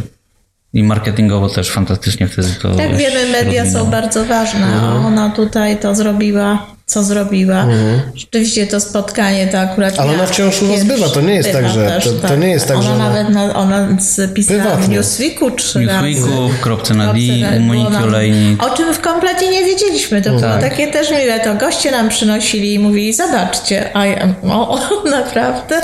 I 0.75 0.83
marketingowo 0.83 1.49
też 1.49 1.71
fantastycznie 1.71 2.29
wtedy 2.29 2.49
to 2.63 2.79
się 2.79 2.89
wiemy, 2.89 3.33
media 3.33 3.71
są 3.71 3.85
bardzo 3.91 4.25
ważne, 4.25 4.67
a 4.67 4.75
Mhm. 4.87 5.07
ona 5.07 5.31
tutaj 5.31 5.79
to 5.79 5.95
zrobiła, 5.95 6.67
co 6.87 7.05
zrobiła. 7.05 7.66
Rzeczywiście 8.14 8.66
to 8.66 8.81
spotkanie 8.81 9.47
to 9.47 9.59
akurat. 9.59 10.01
Ale 10.01 10.12
ona 10.12 10.27
wciąż 10.27 10.62
u 10.62 10.66
was 10.66 10.85
bywa, 10.85 11.09
to 11.09 11.20
nie 11.20 11.35
jest 11.35 11.53
tak, 11.53 11.68
że- 11.68 11.87
też, 11.87 12.05
to- 12.05 12.29
to 12.29 12.37
nie 12.37 12.49
jest 12.49 12.68
tak, 12.68 12.77
ona 12.77 12.87
że 12.87 12.92
ona- 12.94 13.09
nawet 13.09 13.29
na, 13.29 13.55
ona 13.55 13.88
pisała 14.35 14.77
w. 14.77 14.88
Newsweeku 14.88 15.51
trzy 15.51 15.87
razy. 15.87 16.09
Newsweeku, 16.09 16.49
w 16.49 16.61
Kropce 16.61 16.94
na 16.94 17.12
D, 17.12 17.18
Kropce 17.40 17.57
u 17.59 17.61
Moniki 17.61 17.97
Olejnik. 17.97 18.62
O 18.66 18.77
czym 18.77 18.94
w 18.94 19.01
komplecie 19.01 19.51
nie 19.51 19.64
wiedzieliśmy. 19.64 20.23
To 20.23 20.29
było 20.31 20.40
Tak. 20.40 20.61
takie 20.61 20.87
też 20.87 21.11
miłe. 21.11 21.40
To 21.44 21.55
goście 21.55 21.90
nam 21.90 22.09
przynosili 22.09 22.75
i 22.75 22.79
mówili, 22.79 23.12
zobaczcie. 23.12 23.97
A 23.97 24.07
ja, 24.07 24.29
o, 24.42 24.79
naprawdę. 25.11 25.81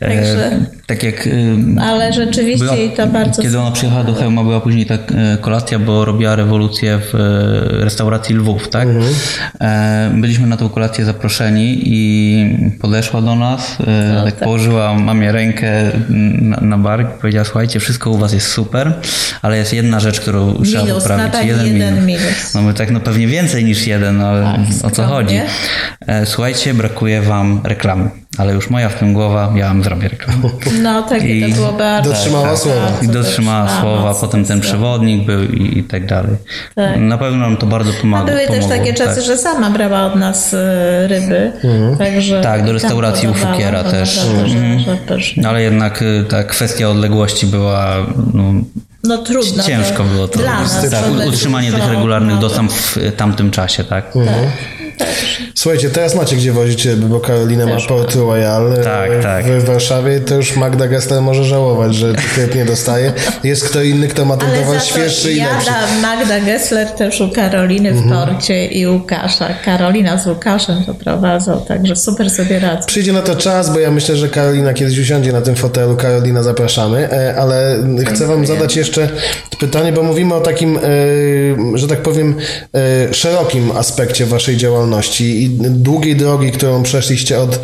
Także, 0.00 0.46
E, 0.46 0.64
tak 0.86 1.02
jak 1.02 1.26
y, 1.26 1.56
ale 1.82 2.12
rzeczywiście 2.12 2.64
była, 2.64 2.76
i 2.76 2.90
to 2.90 3.06
bardzo 3.06 3.42
kiedy 3.42 3.58
ona 3.58 3.70
przyjechała 3.70 4.04
do 4.04 4.14
Chełma, 4.14 4.42
była 4.44 4.60
później 4.60 4.86
tak 4.86 5.00
e, 5.12 5.38
kolacja, 5.40 5.78
bo 5.78 6.04
robiła 6.04 6.36
rewolucję 6.36 6.98
w 7.12 7.14
e, 7.14 7.84
restauracji 7.84 8.34
Lwów, 8.34 8.68
tak? 8.68 8.88
E, 9.60 10.10
Byliśmy 10.34 10.48
na 10.50 10.56
tą 10.56 10.68
kolację 10.68 11.04
zaproszeni 11.04 11.80
i 11.84 12.70
podeszła 12.80 13.22
do 13.22 13.34
nas, 13.36 13.78
e, 13.80 14.22
tak 14.24 14.34
położyła 14.36 14.94
mamie 14.94 15.32
rękę 15.32 15.72
na, 16.40 16.56
na 16.56 16.78
bark 16.78 17.16
i 17.16 17.20
powiedziała, 17.20 17.44
słuchajcie, 17.44 17.80
wszystko 17.80 18.10
u 18.10 18.18
was 18.18 18.32
jest 18.32 18.48
super, 18.48 18.92
ale 19.42 19.56
jest 19.58 19.72
jedna 19.72 20.00
rzecz, 20.00 20.20
którą 20.20 20.62
trzeba 20.62 20.84
Minus, 20.84 21.02
poprawić. 21.02 21.24
na 21.24 21.30
pewno 21.38 21.64
jeden 21.64 22.06
minus. 22.06 22.54
No 22.54 22.62
my 22.62 22.74
tak, 22.74 22.90
no 22.90 23.00
pewnie 23.00 23.26
więcej 23.26 23.64
niż 23.64 23.86
jeden, 23.86 24.18
no 24.18 24.26
ale 24.28 24.42
Tak, 24.44 24.86
o 24.86 24.90
co 24.90 25.04
chodzi? 25.04 25.40
E, 26.06 26.26
Słuchajcie, 26.26 26.74
brakuje 26.74 27.22
wam 27.22 27.60
reklamy, 27.64 28.10
ale 28.38 28.52
już 28.54 28.70
moja 28.70 28.88
w 28.88 28.94
tym 28.98 29.12
głowa, 29.14 29.52
ja 29.56 29.66
wam 29.68 29.84
zrobię 29.84 30.08
reklamę. 30.08 30.40
No 30.82 31.02
takie 31.02 31.38
I 31.38 31.50
to 31.50 31.56
było 31.56 31.72
bardzo. 31.72 32.10
dotrzymała 32.10 32.56
słowa. 32.56 32.80
bardzo 32.80 33.04
I 33.04 33.08
dotrzymała 33.08 33.80
słowa, 33.80 34.02
mocno, 34.02 34.20
potem 34.28 34.44
ten 34.44 34.60
przewodnik 34.60 35.26
był 35.26 35.42
i, 35.44 35.78
i 35.78 35.84
tak 35.84 36.06
dalej. 36.06 36.36
Na 36.96 37.18
pewno 37.18 37.38
nam 37.38 37.56
to 37.56 37.66
bardzo 37.66 37.90
A 37.98 38.00
pomagło. 38.00 38.26
były 38.26 38.40
też 38.46 38.48
pomogło, 38.58 38.76
takie 38.76 38.94
czasy, 38.94 39.14
tak. 39.14 39.24
że 39.24 39.36
sama 39.38 39.70
brała 39.70 40.02
od 40.06 40.16
nas 40.16 40.54
e, 40.54 41.08
ryby. 41.08 41.52
Także 41.98 42.40
Tak, 42.42 42.60
do 42.60 42.66
tam 42.66 42.74
restauracji 42.74 43.28
u 43.28 43.34
Fukiera 43.34 43.84
też. 43.84 44.14
że- 44.14 44.40
Mhm. 44.44 44.80
że 44.80 44.96
też- 44.96 45.34
No, 45.36 45.48
Ale 45.48 45.62
jednak 45.62 46.02
y, 46.02 46.24
ta 46.28 46.44
kwestia 46.44 46.88
odległości 46.88 47.46
była 47.46 47.96
no, 48.34 48.52
No 49.04 49.18
trudno. 49.18 49.62
ciężko 49.62 50.04
było 50.04 50.28
to. 50.28 50.38
Dla 50.38 50.60
nas, 50.60 50.90
tak, 50.90 51.04
utrzymanie 51.28 51.72
tych 51.72 51.88
regularnych 51.88 52.34
no, 52.34 52.40
dostaw 52.40 52.66
w 52.72 52.96
tamtym 53.16 53.50
czasie, 53.50 53.84
tak. 53.84 54.12
Słuchajcie, 55.54 55.90
teraz 55.90 56.14
macie 56.14 56.36
gdzie 56.36 56.52
wozić 56.52 56.84
ryby, 56.86 57.06
bo 57.06 57.20
Karolina 57.20 57.66
ma 57.66 57.76
Port 57.88 58.14
Royal 58.14 58.72
Tak, 58.84 59.10
tak. 59.22 59.44
w 59.46 59.64
Warszawie. 59.64 60.20
To 60.20 60.34
już 60.34 60.56
Magda 60.56 60.88
Gessler 60.88 61.22
może 61.22 61.44
żałować, 61.44 61.94
że 61.94 62.14
tych 62.14 62.38
ryb 62.38 62.54
nie 62.54 62.64
dostaje. 62.64 63.12
Jest 63.44 63.64
kto 63.68 63.82
inny, 63.82 64.08
kto 64.08 64.24
ma 64.24 64.36
ten 64.36 64.48
towar 64.62 64.82
świeższy 64.82 65.32
i 65.32 65.36
lepszy. 65.40 65.70
Magda 66.02 66.40
Gessler 66.40 66.88
też 66.88 67.20
u 67.20 67.28
Karoliny 67.28 67.92
w 67.94 67.96
Mhm. 68.02 68.26
porcie 68.26 68.66
i 68.66 68.86
Łukasza. 68.86 69.48
Karolina 69.64 70.18
z 70.18 70.26
Łukaszem 70.26 70.84
to 70.84 70.94
prowadzą, 70.94 71.64
także 71.68 71.96
super 71.96 72.30
sobie 72.30 72.58
radzą. 72.58 72.86
Przyjdzie 72.86 73.12
na 73.12 73.22
to 73.22 73.36
czas, 73.36 73.72
bo 73.72 73.78
ja 73.78 73.90
myślę, 73.90 74.16
że 74.16 74.28
Karolina 74.28 74.72
kiedyś 74.74 74.98
usiądzie 74.98 75.32
na 75.32 75.40
tym 75.40 75.54
fotelu. 75.56 75.96
Karolina, 75.96 76.42
zapraszamy. 76.42 77.10
E, 77.12 77.34
Ale 77.38 77.76
chcę 78.14 78.26
Wam 78.26 78.46
zadać 78.46 78.76
jeszcze 78.76 79.08
pytanie, 79.60 79.92
bo 79.92 80.02
mówimy 80.02 80.34
o 80.34 80.40
takim, 80.40 80.76
e, 80.76 80.80
że 81.74 81.88
tak 81.88 82.02
powiem, 82.02 82.34
e, 83.08 83.14
szerokim 83.14 83.70
aspekcie 83.76 84.26
Waszej 84.26 84.56
działalności 84.56 84.83
i 85.20 85.50
długiej 85.60 86.16
drogi, 86.16 86.50
którą 86.50 86.82
przeszliście 86.82 87.40
od 87.40 87.54
e, 87.54 87.60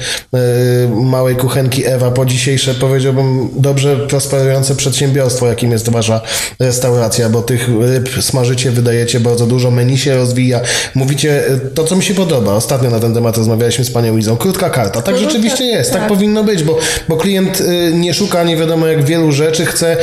małej 0.88 1.36
kuchenki 1.36 1.86
Ewa 1.86 2.10
po 2.10 2.26
dzisiejsze, 2.26 2.74
powiedziałbym, 2.74 3.48
dobrze 3.56 3.96
prosperujące 3.96 4.76
przedsiębiorstwo, 4.76 5.46
jakim 5.46 5.72
jest 5.72 5.90
Wasza 5.90 6.20
restauracja, 6.60 7.28
bo 7.28 7.42
tych 7.42 7.68
ryb 7.80 8.10
smażycie, 8.20 8.70
wydajecie 8.70 9.20
bardzo 9.20 9.46
dużo, 9.46 9.70
menu 9.70 9.98
się 9.98 10.14
rozwija. 10.16 10.60
Mówicie 10.94 11.46
e, 11.48 11.58
to, 11.58 11.84
co 11.84 11.96
mi 11.96 12.02
się 12.02 12.14
podoba. 12.14 12.54
Ostatnio 12.54 12.90
na 12.90 13.00
ten 13.00 13.14
temat 13.14 13.36
rozmawialiśmy 13.36 13.84
z 13.84 13.90
Panią 13.90 14.16
Izą. 14.16 14.36
Krótka 14.36 14.70
karta. 14.70 15.02
Tak 15.02 15.14
Krótka, 15.14 15.30
rzeczywiście 15.30 15.64
jest. 15.64 15.92
Tak 15.92 16.00
tak. 16.00 16.08
powinno 16.08 16.44
być, 16.44 16.62
bo, 16.62 16.78
bo 17.08 17.16
klient 17.16 17.60
y, 17.60 17.92
nie 17.94 18.14
szuka 18.14 18.44
nie 18.44 18.56
wiadomo 18.56 18.86
jak 18.86 19.04
wielu 19.04 19.32
rzeczy, 19.32 19.66
chce 19.66 19.96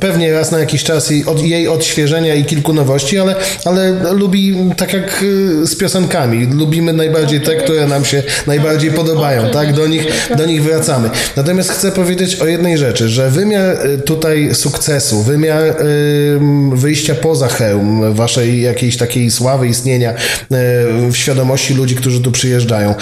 pewnie 0.00 0.32
raz 0.32 0.50
na 0.50 0.58
jakiś 0.58 0.84
czas 0.84 1.10
jej, 1.10 1.26
od, 1.26 1.42
jej 1.42 1.68
odświeżenia 1.68 2.34
i 2.34 2.44
kilku 2.44 2.72
nowości, 2.72 3.18
ale, 3.18 3.34
ale 3.64 3.92
lubi 4.12 4.56
tak 4.76 4.92
jak 4.92 5.24
z 5.62 5.76
piosenkami. 5.76 6.46
Lubimy 6.60 6.92
najbardziej 6.92 7.40
te, 7.40 7.56
które 7.56 7.86
nam 7.86 8.04
się 8.04 8.22
najbardziej 8.46 8.90
podobają, 8.90 9.50
tak? 9.50 9.74
Do 9.74 9.86
nich, 9.86 10.06
do 10.36 10.46
nich 10.46 10.62
wracamy. 10.62 11.10
Natomiast 11.36 11.70
chcę 11.70 11.92
powiedzieć 11.92 12.36
o 12.36 12.46
jednej 12.46 12.78
rzeczy, 12.78 13.08
że 13.08 13.30
wymiar 13.30 13.86
y, 13.86 13.98
tutaj 13.98 14.54
sukcesu, 14.54 15.22
wymiar 15.22 15.62
y, 15.62 15.74
wyjścia 16.72 17.14
poza 17.14 17.48
hełm, 17.48 18.14
waszej 18.14 18.62
jakiejś 18.62 18.96
takiej 18.96 19.30
sławy 19.30 19.66
istnienia 19.68 20.10
y, 20.12 20.16
w 21.10 21.16
świadomości 21.16 21.74
ludzi, 21.74 21.96
którzy 21.96 22.20
tu 22.20 22.32
przyjeżdżają, 22.32 22.94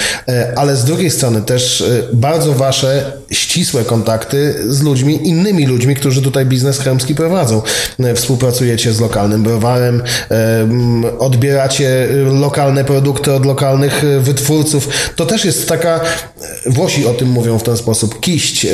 ale 0.57 0.77
z 0.77 0.85
drugiej 0.85 1.11
strony 1.11 1.43
też 1.43 1.85
bardzo 2.13 2.53
wasze 2.53 3.13
ścisłe 3.31 3.85
kontakty 3.85 4.55
z 4.69 4.83
ludźmi, 4.83 5.29
innymi 5.29 5.67
ludźmi, 5.67 5.95
którzy 5.95 6.23
tutaj 6.23 6.47
biznes 6.47 6.79
chełmski 6.79 7.15
prowadzą. 7.15 7.63
Współpracujecie 8.15 8.93
z 8.93 9.01
lokalnym 9.01 9.43
browarem, 9.43 10.03
odbieracie 11.19 12.09
lokalne 12.41 12.85
produkty 12.85 13.33
od 13.33 13.47
lokalnych 13.49 14.05
e, 14.05 14.21
wytwórców. 14.21 15.13
To 15.17 15.27
też 15.27 15.45
jest 15.45 15.69
taka, 15.69 16.01
e, 16.67 16.71
Włosi 16.71 17.07
o 17.07 17.15
tym 17.15 17.29
mówią 17.29 17.59
w 17.59 17.63
ten 17.63 17.77
sposób, 17.77 18.21
kiść, 18.21 18.65
e, 18.65 18.69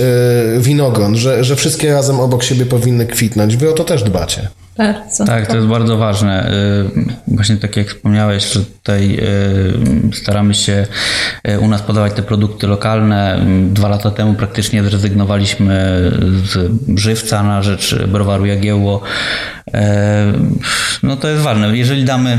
winogron, 0.58 1.16
że, 1.16 1.44
że 1.44 1.56
wszystkie 1.56 1.92
razem 1.92 2.20
obok 2.20 2.44
siebie 2.44 2.66
powinny 2.66 3.06
kwitnąć. 3.06 3.56
Wy 3.56 3.70
o 3.70 3.72
to 3.72 3.84
też 3.84 4.02
dbacie. 4.02 4.48
Bardzo. 4.78 5.24
Tak, 5.24 5.46
to 5.46 5.56
jest 5.56 5.68
bardzo 5.68 5.96
ważne. 5.96 6.52
Właśnie 7.28 7.56
tak 7.56 7.76
jak 7.76 7.88
wspomniałeś, 7.88 8.52
że 8.52 8.60
tutaj 8.60 9.20
staramy 10.12 10.54
się 10.54 10.86
u 11.60 11.68
nas 11.68 11.82
podawać 11.82 12.12
te 12.12 12.22
produkty 12.22 12.66
lokalne. 12.66 13.46
Dwa 13.70 13.88
lata 13.88 14.10
temu 14.10 14.34
praktycznie 14.34 14.84
zrezygnowaliśmy 14.84 16.00
z 16.44 16.70
żywca 17.00 17.42
na 17.42 17.62
rzecz 17.62 17.96
browaru 18.08 18.46
Jagiełło. 18.46 19.00
No 21.02 21.16
to 21.16 21.28
jest 21.28 21.42
ważne. 21.42 21.76
Jeżeli 21.76 22.04
damy 22.04 22.38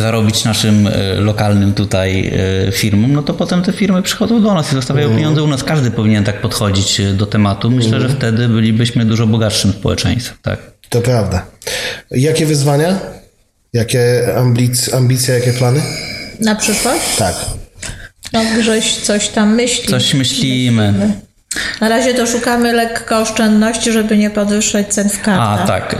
zarobić 0.00 0.44
naszym 0.44 0.86
y, 0.86 0.92
lokalnym 1.20 1.74
tutaj 1.74 2.32
y, 2.68 2.72
firmom, 2.72 3.12
no 3.12 3.22
to 3.22 3.34
potem 3.34 3.62
te 3.62 3.72
firmy 3.72 4.02
przychodzą 4.02 4.42
do 4.42 4.54
nas 4.54 4.72
i 4.72 4.74
zostawiają 4.74 5.16
pieniądze 5.16 5.42
u 5.42 5.46
nas. 5.46 5.64
Każdy 5.64 5.90
powinien 5.90 6.24
tak 6.24 6.40
podchodzić 6.40 7.00
y, 7.00 7.12
do 7.12 7.26
tematu. 7.26 7.70
Myślę, 7.70 8.00
że 8.00 8.08
wtedy 8.08 8.48
bylibyśmy 8.48 9.04
dużo 9.04 9.26
bogatszym 9.26 9.72
społeczeństwem. 9.72 10.38
Tak. 10.42 10.58
To 10.88 11.00
prawda. 11.00 11.46
Jakie 12.10 12.46
wyzwania? 12.46 12.98
Jakie 13.72 14.34
ambic, 14.36 14.94
ambicje, 14.94 15.34
jakie 15.34 15.52
plany? 15.52 15.82
Na 16.40 16.54
przykład? 16.54 17.16
Tak. 17.18 17.34
No 18.32 18.40
Grześ 18.58 18.96
coś 18.96 19.28
tam 19.28 19.54
myśli. 19.54 19.88
Coś 19.88 20.14
myślimy. 20.14 21.12
Na 21.82 21.88
razie 21.88 22.14
to 22.14 22.26
szukamy 22.26 22.72
lekko 22.72 23.18
oszczędności, 23.18 23.92
żeby 23.92 24.18
nie 24.18 24.30
podwyższać 24.30 24.86
cen 24.94 25.08
w 25.08 25.18
A, 25.18 25.24
kartach. 25.24 25.66
tak. 25.66 25.96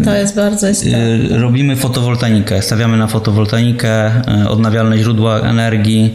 y, 0.00 0.04
To 0.04 0.14
jest 0.14 0.36
bardzo 0.36 0.68
istotne. 0.68 0.98
y, 0.98 1.38
Robimy 1.38 1.76
fotowoltaikę, 1.76 2.62
stawiamy 2.62 2.96
na 2.96 3.06
fotowoltaikę, 3.06 4.10
y, 4.44 4.48
odnawialne 4.48 4.98
źródła 4.98 5.40
energii. 5.40 6.14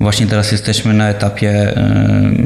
Właśnie 0.00 0.26
teraz 0.26 0.52
jesteśmy 0.52 0.94
na 0.94 1.08
etapie 1.08 1.74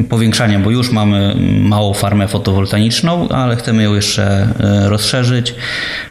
y, 0.00 0.04
powiększania, 0.04 0.58
bo 0.58 0.70
już 0.70 0.90
mamy 0.92 1.34
małą 1.60 1.94
farmę 1.94 2.28
fotowoltaiczną, 2.28 3.28
ale 3.28 3.56
chcemy 3.56 3.82
ją 3.82 3.94
jeszcze 3.94 4.48
y, 4.86 4.88
rozszerzyć, 4.88 5.54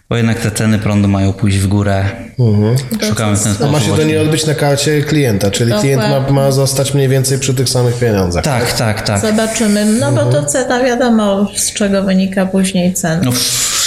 bo 0.09 0.15
jednak 0.17 0.39
te 0.39 0.51
ceny 0.51 0.79
prądu 0.79 1.07
mają 1.07 1.33
pójść 1.33 1.57
w 1.57 1.67
górę. 1.67 2.05
Szukamy 3.09 3.35
w 3.37 3.43
ten 3.43 3.51
A 3.51 3.55
sposób. 3.55 3.71
ma 3.71 3.79
się 3.79 3.95
to 3.95 4.03
nie 4.03 4.21
odbyć 4.21 4.45
na 4.45 4.53
karcie 4.55 5.01
klienta, 5.01 5.51
czyli 5.51 5.73
klient 5.73 6.01
ma, 6.01 6.07
Dokładnie. 6.09 6.33
ma 6.33 6.51
zostać 6.51 6.93
mniej 6.93 7.07
więcej 7.07 7.39
przy 7.39 7.53
tych 7.53 7.69
samych 7.69 7.99
pieniądzach. 7.99 8.43
Tak, 8.43 8.73
tak, 8.73 9.01
tak. 9.01 9.19
Zobaczymy. 9.21 9.66
No 9.99 10.11
bo 10.11 10.25
to 10.25 10.43
cena 10.43 10.83
wiadomo, 10.83 11.47
z 11.55 11.73
czego 11.73 12.03
wynika 12.03 12.45
później 12.45 12.93
cena. 12.93 13.21
No, 13.25 13.31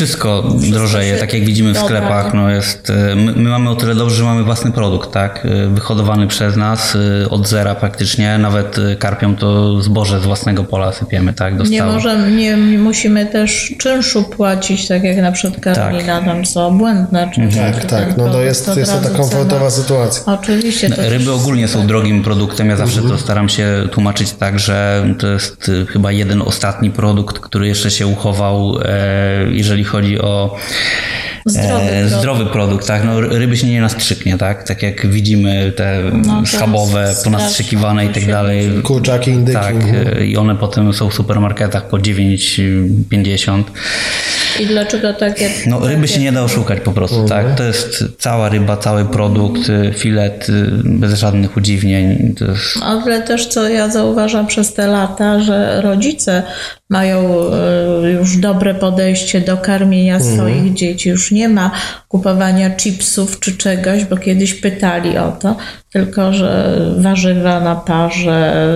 wszystko 0.05 0.45
drożeje, 0.71 1.17
tak 1.17 1.35
jak 1.35 1.45
widzimy 1.45 1.73
w 1.73 1.79
sklepach. 1.79 2.35
No 2.35 2.51
jest, 2.51 2.91
e, 2.91 3.17
my, 3.17 3.33
my 3.33 3.49
mamy 3.51 3.71
o 3.71 3.75
tyle 3.75 3.95
dobrze, 3.95 4.17
że 4.17 4.25
mamy 4.25 4.43
własny 4.45 4.73
produkt, 4.73 5.13
tak? 5.13 5.47
E, 5.47 5.69
Wyhodowany 5.69 6.27
przez 6.27 6.57
nas 6.57 6.97
e, 7.25 7.31
od 7.31 7.49
zera 7.49 7.75
praktycznie. 7.75 8.39
Nawet 8.39 8.77
karpią 8.99 9.37
to 9.37 9.83
zboże 9.83 10.21
z 10.21 10.25
własnego 10.25 10.65
pola 10.65 10.93
sypiemy, 10.93 11.33
tak? 11.33 11.57
Do 11.57 11.65
Nie 11.65 11.83
możemy, 11.83 12.31
nie, 12.31 12.57
nie 12.57 12.79
musimy 12.79 13.27
też 13.27 13.75
czynszu 13.79 14.23
płacić, 14.23 14.89
tak 14.89 15.05
jak 15.05 15.17
na 15.17 15.33
przykład 15.33 15.61
Karolina, 15.63 16.23
tam 16.23 16.47
są 16.47 16.79
błędne 16.79 17.31
czynsze. 17.35 17.73
Tak, 17.73 17.85
tak. 17.85 18.17
No 18.17 18.29
to 18.33 18.43
jest, 18.43 18.77
jest 18.77 18.93
to 18.93 19.09
ta 19.09 19.17
komfortowa 19.17 19.71
sytuacja. 19.71 20.33
Oczywiście. 20.35 20.91
To 20.91 21.11
Ryby 21.11 21.33
ogólnie 21.33 21.69
są 21.69 21.87
drogim 21.87 22.23
produktem. 22.23 22.69
Ja 22.69 22.77
zawsze 22.77 23.01
Mhm. 23.01 23.17
to 23.17 23.23
staram 23.23 23.49
się 23.49 23.89
tłumaczyć 23.93 24.33
tak, 24.33 24.59
że 24.59 25.07
to 25.19 25.27
jest 25.27 25.69
y, 25.69 25.87
chyba 25.87 26.13
jeden 26.13 26.43
ostatni 26.43 26.91
produkt, 26.91 27.39
który 27.39 27.69
jeszcze 27.69 27.91
się 27.91 28.07
uchował, 28.07 28.79
e, 28.85 29.51
jeżeli 29.51 29.85
chodzi 29.91 30.19
o 30.21 30.57
Zdrowy 31.47 31.83
e, 31.85 31.89
produkt. 32.01 32.19
zdrowy 32.19 32.47
produkt. 32.47 32.87
Tak? 32.87 33.05
No, 33.05 33.21
ryby 33.21 33.57
się 33.57 33.67
nie 33.67 33.81
nastrzyknie, 33.81 34.39
tak? 34.39 34.63
Tak 34.69 34.83
jak 34.83 35.07
widzimy 35.07 35.73
te 35.77 36.03
No, 36.27 36.47
schabowe, 36.47 37.15
ponastrzykiwane 37.25 38.07
i 38.07 38.09
tak 38.09 38.27
dalej. 38.27 38.71
Kurczaki, 38.83 39.31
indyki. 39.31 39.59
Tak, 39.59 39.75
mhm. 39.75 40.19
e, 40.19 40.27
i 40.27 40.37
one 40.37 40.57
potem 40.57 40.93
są 40.93 41.11
w 41.11 41.15
supermarketach 41.15 41.89
po 41.89 41.97
9,50. 41.97 43.63
I 44.61 44.67
dlaczego 44.67 45.15
takie... 45.15 45.51
No, 45.67 45.81
ryby 45.89 46.03
takie- 46.03 46.13
się 46.15 46.21
nie 46.21 46.33
da 46.33 46.43
oszukać 46.43 46.81
po 46.81 46.93
prostu, 46.93 47.21
Mhm. 47.21 47.47
tak? 47.47 47.57
To 47.57 47.65
jest 47.65 48.05
cała 48.19 48.49
ryba, 48.49 48.77
cały 48.77 49.05
produkt, 49.05 49.69
y, 49.69 49.93
filet 49.97 50.47
bez 50.85 51.15
żadnych 51.19 51.57
udziwnień. 51.57 52.35
To 52.39 52.45
jest 52.45 52.79
Ale 52.83 53.23
też 53.23 53.47
co 53.47 53.69
ja 53.69 53.89
zauważam 53.89 54.47
przez 54.47 54.75
te 54.75 54.87
lata, 54.87 55.41
że 55.41 55.81
rodzice 55.81 56.43
mają 56.91 57.41
e, 58.05 58.11
już 58.11 58.37
dobre 58.37 58.75
podejście 58.75 59.41
do 59.41 59.57
karmienia 59.57 60.17
Mhm. 60.17 60.35
swoich 60.37 60.75
dzieci. 60.75 61.09
Już 61.09 61.33
nie 61.33 61.49
ma 61.49 61.71
kupowania 62.09 62.71
chipsów 62.77 63.41
czy 63.41 63.57
czegoś, 63.57 64.05
bo 64.05 64.17
kiedyś 64.17 64.55
pytali 64.55 65.19
o 65.19 65.33
to, 65.33 65.57
tylko 65.93 66.33
że 66.33 66.77
warzywa 66.99 67.61
na 67.61 67.77
parze, 67.77 68.69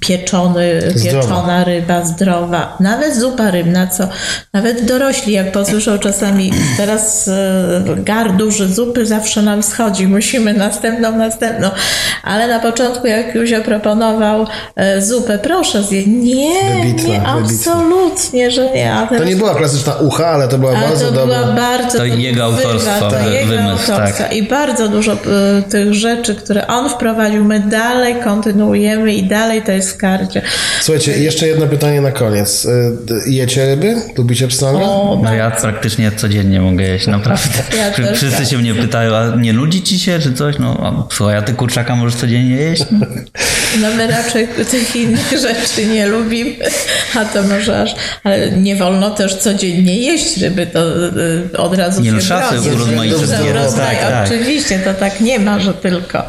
pieczony, 0.00 0.80
Zdrowa. 0.94 1.20
pieczona 1.20 1.64
ryba 1.64 2.04
zdrowa, 2.04 2.76
nawet 2.80 3.16
zupa 3.16 3.50
rybna, 3.50 3.86
co 3.86 4.08
nawet 4.52 4.84
dorośli, 4.84 5.32
jak 5.32 5.52
posłyszą 5.52 5.98
czasami 5.98 6.52
teraz 6.76 7.28
e, 7.28 7.82
gar 7.96 8.36
duży 8.36 8.68
zupy 8.74 9.06
zawsze 9.06 9.42
nam 9.42 9.62
schodzi, 9.62 10.08
musimy 10.08 10.54
następną, 10.54 11.16
następną. 11.18 11.70
Ale 12.24 12.48
na 12.48 12.58
początku, 12.60 13.06
jak 13.06 13.34
Józio 13.34 13.60
proponował 13.62 14.46
e, 14.76 15.02
zupę, 15.02 15.38
proszę 15.38 15.82
zjeść. 15.82 16.08
Nie, 16.08 16.50
Wybitna, 16.82 17.08
nie, 17.08 17.14
wybitna. 17.14 17.38
absolutnie, 17.44 18.50
że 18.50 18.70
nie. 18.74 18.94
A 18.94 19.02
To 19.02 19.08
teraz 19.14 19.28
nie 19.28 19.36
była 19.36 19.54
klasyczna 19.54 19.94
ucha, 19.94 20.26
ale 20.26 20.48
to 20.48 20.58
była 20.58 20.72
ale 20.76 20.88
bardzo 20.88 21.06
to 21.06 21.12
dobra. 21.12 21.42
była 21.42 21.52
bardzo... 21.52 21.98
To 21.98 22.04
jego 22.04 22.44
autorstwo, 22.44 23.10
to 23.10 23.30
jego 23.30 23.46
wymysł, 23.48 23.86
tak. 23.86 24.32
I 24.32 24.42
bardzo 24.42 24.88
dużo 24.88 25.12
y, 25.12 25.16
tych 25.84 25.94
rzeczy, 25.94 26.34
które 26.34 26.66
on 26.66 26.90
wprowadził, 26.90 27.44
my 27.44 27.60
dalej 27.60 28.14
kontynuujemy 28.24 29.14
i 29.14 29.22
dalej 29.22 29.62
to 29.62 29.72
jest 29.72 29.92
w 29.92 29.96
karcie. 29.96 30.42
Słuchajcie, 30.80 31.18
jeszcze 31.18 31.46
jedno 31.46 31.66
pytanie 31.66 32.00
na 32.00 32.12
koniec. 32.12 32.64
Y, 32.64 32.70
Jecie 33.30 33.66
ryby? 33.66 33.94
Lubicie? 34.18 34.48
O, 34.62 35.20
No 35.24 35.34
ja 35.34 35.50
praktycznie 35.50 36.12
codziennie 36.16 36.60
mogę 36.60 36.84
jeść, 36.84 37.06
naprawdę. 37.06 37.48
Ja 37.78 38.14
Wszyscy 38.14 38.38
tak. 38.38 38.48
się 38.48 38.58
mnie 38.58 38.74
pytają, 38.74 39.16
a 39.16 39.36
nie 39.36 39.52
nudzi 39.52 39.82
ci 39.82 39.98
się, 39.98 40.18
czy 40.18 40.32
coś? 40.32 40.58
No 40.58 41.08
słuchaj, 41.12 41.36
a 41.36 41.42
ty 41.42 41.52
kurczaka 41.52 41.96
możesz 41.96 42.14
codziennie 42.20 42.56
jeść? 42.56 42.84
No. 43.80 43.88
My 43.96 44.06
raczej 44.06 44.48
tych 44.70 44.96
innych 44.96 45.30
rzeczy 45.32 45.86
nie 45.86 46.06
lubimy, 46.06 46.54
a 47.14 47.24
to 47.24 47.42
może 47.42 47.82
aż, 47.82 47.94
ale 48.24 48.50
nie 48.50 48.76
wolno 48.76 49.10
też 49.10 49.34
codziennie 49.36 49.98
jeść 49.98 50.36
ryby, 50.36 50.66
to 50.66 50.80
y, 51.06 51.58
od 51.58 51.74
razu 51.78 52.00
Nie, 52.02 52.10
się 52.10 52.16
no, 52.16 52.22
szafy 52.22 52.60
urozmaicę. 52.60 53.16
tak, 53.76 54.00
tak. 54.00 54.26
Oczywiście, 54.26 54.78
to 54.78 54.94
tak 54.94 55.20
nie 55.20 55.38
ma, 55.38 55.58
że 55.60 55.73
tylko. 55.74 56.22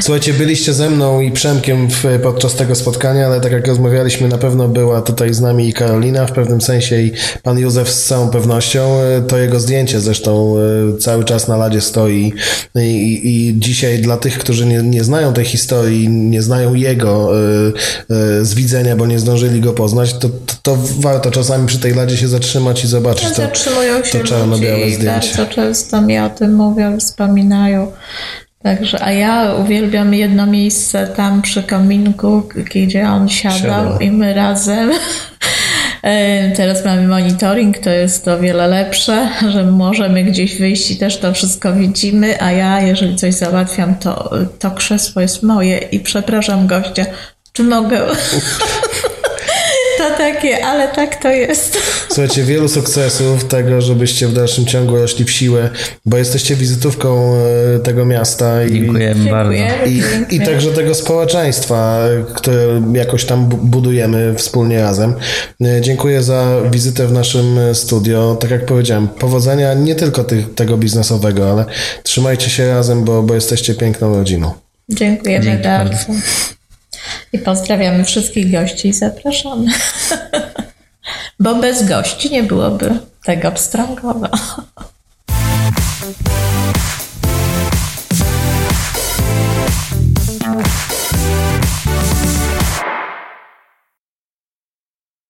Słuchajcie, 0.00 0.32
byliście 0.32 0.72
ze 0.72 0.90
mną 0.90 1.20
i 1.20 1.30
Przemkiem 1.32 1.88
w, 1.90 2.04
podczas 2.22 2.54
tego 2.54 2.74
spotkania, 2.74 3.26
ale 3.26 3.40
tak 3.40 3.52
jak 3.52 3.66
rozmawialiśmy, 3.68 4.28
na 4.28 4.38
pewno 4.38 4.68
była 4.68 5.02
tutaj 5.02 5.34
z 5.34 5.40
nami 5.40 5.68
i 5.68 5.72
Karolina, 5.72 6.26
w 6.26 6.32
pewnym 6.32 6.60
sensie 6.60 7.00
i 7.02 7.12
pan 7.42 7.58
Józef 7.58 7.90
z 7.90 8.04
całą 8.04 8.28
pewnością. 8.30 9.00
E, 9.00 9.22
To 9.22 9.38
jego 9.38 9.60
zdjęcie 9.60 10.00
zresztą 10.00 10.54
e, 10.94 10.98
cały 10.98 11.24
czas 11.24 11.48
na 11.48 11.56
ladzie 11.56 11.80
stoi 11.80 12.32
i, 12.74 12.78
i, 12.80 13.28
i 13.48 13.58
dzisiaj 13.58 13.98
dla 13.98 14.16
tych, 14.16 14.38
którzy 14.38 14.66
nie, 14.66 14.82
nie 14.82 15.04
znają 15.04 15.32
tej 15.32 15.44
historii, 15.44 16.08
nie 16.08 16.42
znają 16.42 16.74
jego 16.74 17.32
e, 17.36 17.38
e, 18.40 18.44
z 18.44 18.54
widzenia, 18.54 18.96
bo 18.96 19.06
nie 19.06 19.18
zdążyli 19.18 19.60
go 19.60 19.72
poznać, 19.72 20.12
to, 20.14 20.28
to, 20.28 20.54
to 20.62 20.78
warto 20.98 21.30
czasami 21.30 21.66
przy 21.66 21.78
tej 21.78 21.94
ladzie 21.94 22.16
się 22.16 22.28
zatrzymać 22.28 22.84
i 22.84 22.86
zobaczyć 22.88 23.28
to, 23.28 23.34
Zatrzymują 23.34 24.04
się 24.04 24.18
to 24.18 24.24
czarno-białe 24.24 24.90
zdjęcie. 24.90 25.36
bardzo 25.36 25.54
często 25.54 26.00
mi 26.02 26.18
o 26.18 26.30
tym 26.30 26.54
mówią, 26.54 26.98
wspominają. 27.00 27.92
Także, 28.62 29.04
a 29.04 29.12
ja 29.12 29.54
uwielbiam 29.54 30.14
jedno 30.14 30.46
miejsce 30.46 31.06
tam 31.06 31.42
przy 31.42 31.62
kominku, 31.62 32.48
gdzie 32.74 33.08
on 33.08 33.28
siadał 33.28 33.58
Siadał. 33.58 33.98
i 33.98 34.10
my 34.10 34.34
razem. 34.34 34.90
E, 36.02 36.50
Teraz 36.50 36.84
mamy 36.84 37.08
monitoring, 37.08 37.78
to 37.78 37.90
jest 37.90 38.28
o 38.28 38.38
wiele 38.38 38.68
lepsze, 38.68 39.28
że 39.48 39.64
możemy 39.64 40.24
gdzieś 40.24 40.58
wyjść 40.58 40.90
i 40.90 40.96
też 40.96 41.18
to 41.18 41.34
wszystko 41.34 41.72
widzimy, 41.72 42.42
a 42.42 42.52
ja, 42.52 42.80
jeżeli 42.80 43.16
coś 43.16 43.34
załatwiam, 43.34 43.94
to, 43.94 44.30
to 44.58 44.70
krzesło 44.70 45.22
jest 45.22 45.42
moje 45.42 45.78
i 45.78 46.00
przepraszam 46.00 46.66
gościa, 46.66 47.06
czy 47.52 47.62
mogę? 47.62 48.00
To 50.02 50.10
takie, 50.18 50.64
ale 50.66 50.88
tak 50.88 51.16
to 51.22 51.28
jest. 51.30 51.78
Słuchajcie, 52.14 52.42
wielu 52.42 52.68
sukcesów, 52.68 53.44
tego, 53.44 53.80
żebyście 53.80 54.28
w 54.28 54.32
dalszym 54.32 54.66
ciągu 54.66 54.96
rośli 54.96 55.24
w 55.24 55.30
siłę, 55.30 55.70
bo 56.06 56.16
jesteście 56.16 56.56
wizytówką 56.56 57.34
e, 57.76 57.78
tego 57.78 58.04
miasta 58.04 58.64
i, 58.64 58.72
Dziękujemy 58.72 59.30
bardzo. 59.30 59.52
I, 59.86 60.02
i 60.30 60.40
także 60.40 60.70
tego 60.72 60.94
społeczeństwa, 60.94 62.00
które 62.34 62.82
jakoś 62.92 63.24
tam 63.24 63.46
bu- 63.46 63.56
budujemy 63.56 64.34
wspólnie 64.36 64.82
razem. 64.82 65.14
E, 65.64 65.80
Dziękuję 65.80 66.22
za 66.22 66.56
wizytę 66.70 67.06
w 67.06 67.12
naszym 67.12 67.58
studio. 67.74 68.36
Tak 68.40 68.50
jak 68.50 68.66
powiedziałem, 68.66 69.08
powodzenia 69.08 69.74
nie 69.74 69.94
tylko 69.94 70.24
tych, 70.24 70.54
tego 70.54 70.76
biznesowego, 70.76 71.50
ale 71.50 71.64
trzymajcie 72.02 72.50
się 72.50 72.68
razem, 72.68 73.04
bo, 73.04 73.22
bo 73.22 73.34
jesteście 73.34 73.74
piękną 73.74 74.16
rodziną. 74.16 74.52
Dziękujemy 74.88 75.44
Dzięki 75.44 75.62
bardzo. 75.62 75.94
bardzo. 75.94 76.12
I 77.32 77.38
pozdrawiamy 77.38 78.04
wszystkich 78.04 78.52
gości 78.52 78.88
i 78.88 78.92
zapraszamy. 78.92 79.72
Bo 81.40 81.54
bez 81.54 81.88
gości 81.88 82.30
nie 82.30 82.42
byłoby 82.42 82.98
tego 83.24 83.52
pstrągowa. 83.52 84.30